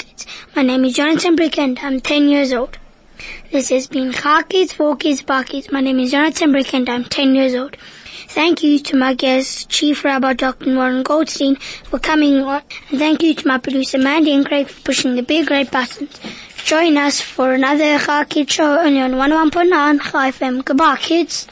My 0.55 0.63
name 0.63 0.83
is 0.85 0.95
Jonathan 0.95 1.35
Brick 1.35 1.59
and 1.59 1.77
I'm 1.77 2.01
10 2.01 2.29
years 2.29 2.51
old. 2.51 2.79
This 3.51 3.69
has 3.69 3.85
been 3.85 4.11
Chai 4.11 4.41
Kids, 4.43 4.73
for 4.73 4.95
Kids, 4.95 5.21
Bar. 5.21 5.45
My 5.71 5.81
name 5.81 5.99
is 5.99 6.09
Jonathan 6.09 6.51
Brick 6.51 6.73
and 6.73 6.89
I'm 6.89 7.03
10 7.03 7.35
years 7.35 7.53
old. 7.53 7.77
Thank 8.29 8.63
you 8.63 8.79
to 8.79 8.97
my 8.97 9.13
guest, 9.13 9.69
Chief 9.69 10.03
Rabbi 10.03 10.33
Dr. 10.33 10.75
Warren 10.75 11.03
Goldstein, 11.03 11.57
for 11.57 11.99
coming 11.99 12.41
on. 12.41 12.63
And 12.89 12.97
thank 12.97 13.21
you 13.21 13.35
to 13.35 13.47
my 13.47 13.59
producer, 13.59 13.99
Mandy 13.99 14.33
and 14.33 14.47
Craig, 14.47 14.67
for 14.67 14.81
pushing 14.81 15.15
the 15.15 15.21
big 15.21 15.51
red 15.51 15.69
buttons. 15.69 16.19
Join 16.65 16.97
us 16.97 17.21
for 17.21 17.53
another 17.53 17.99
Chai 17.99 18.25
Kids 18.25 18.51
show 18.51 18.79
only 18.79 18.99
on 18.99 19.11
101.9 19.11 20.01
Chai 20.01 20.31
FM. 20.31 20.65
Goodbye, 20.65 20.97
kids. 20.97 21.47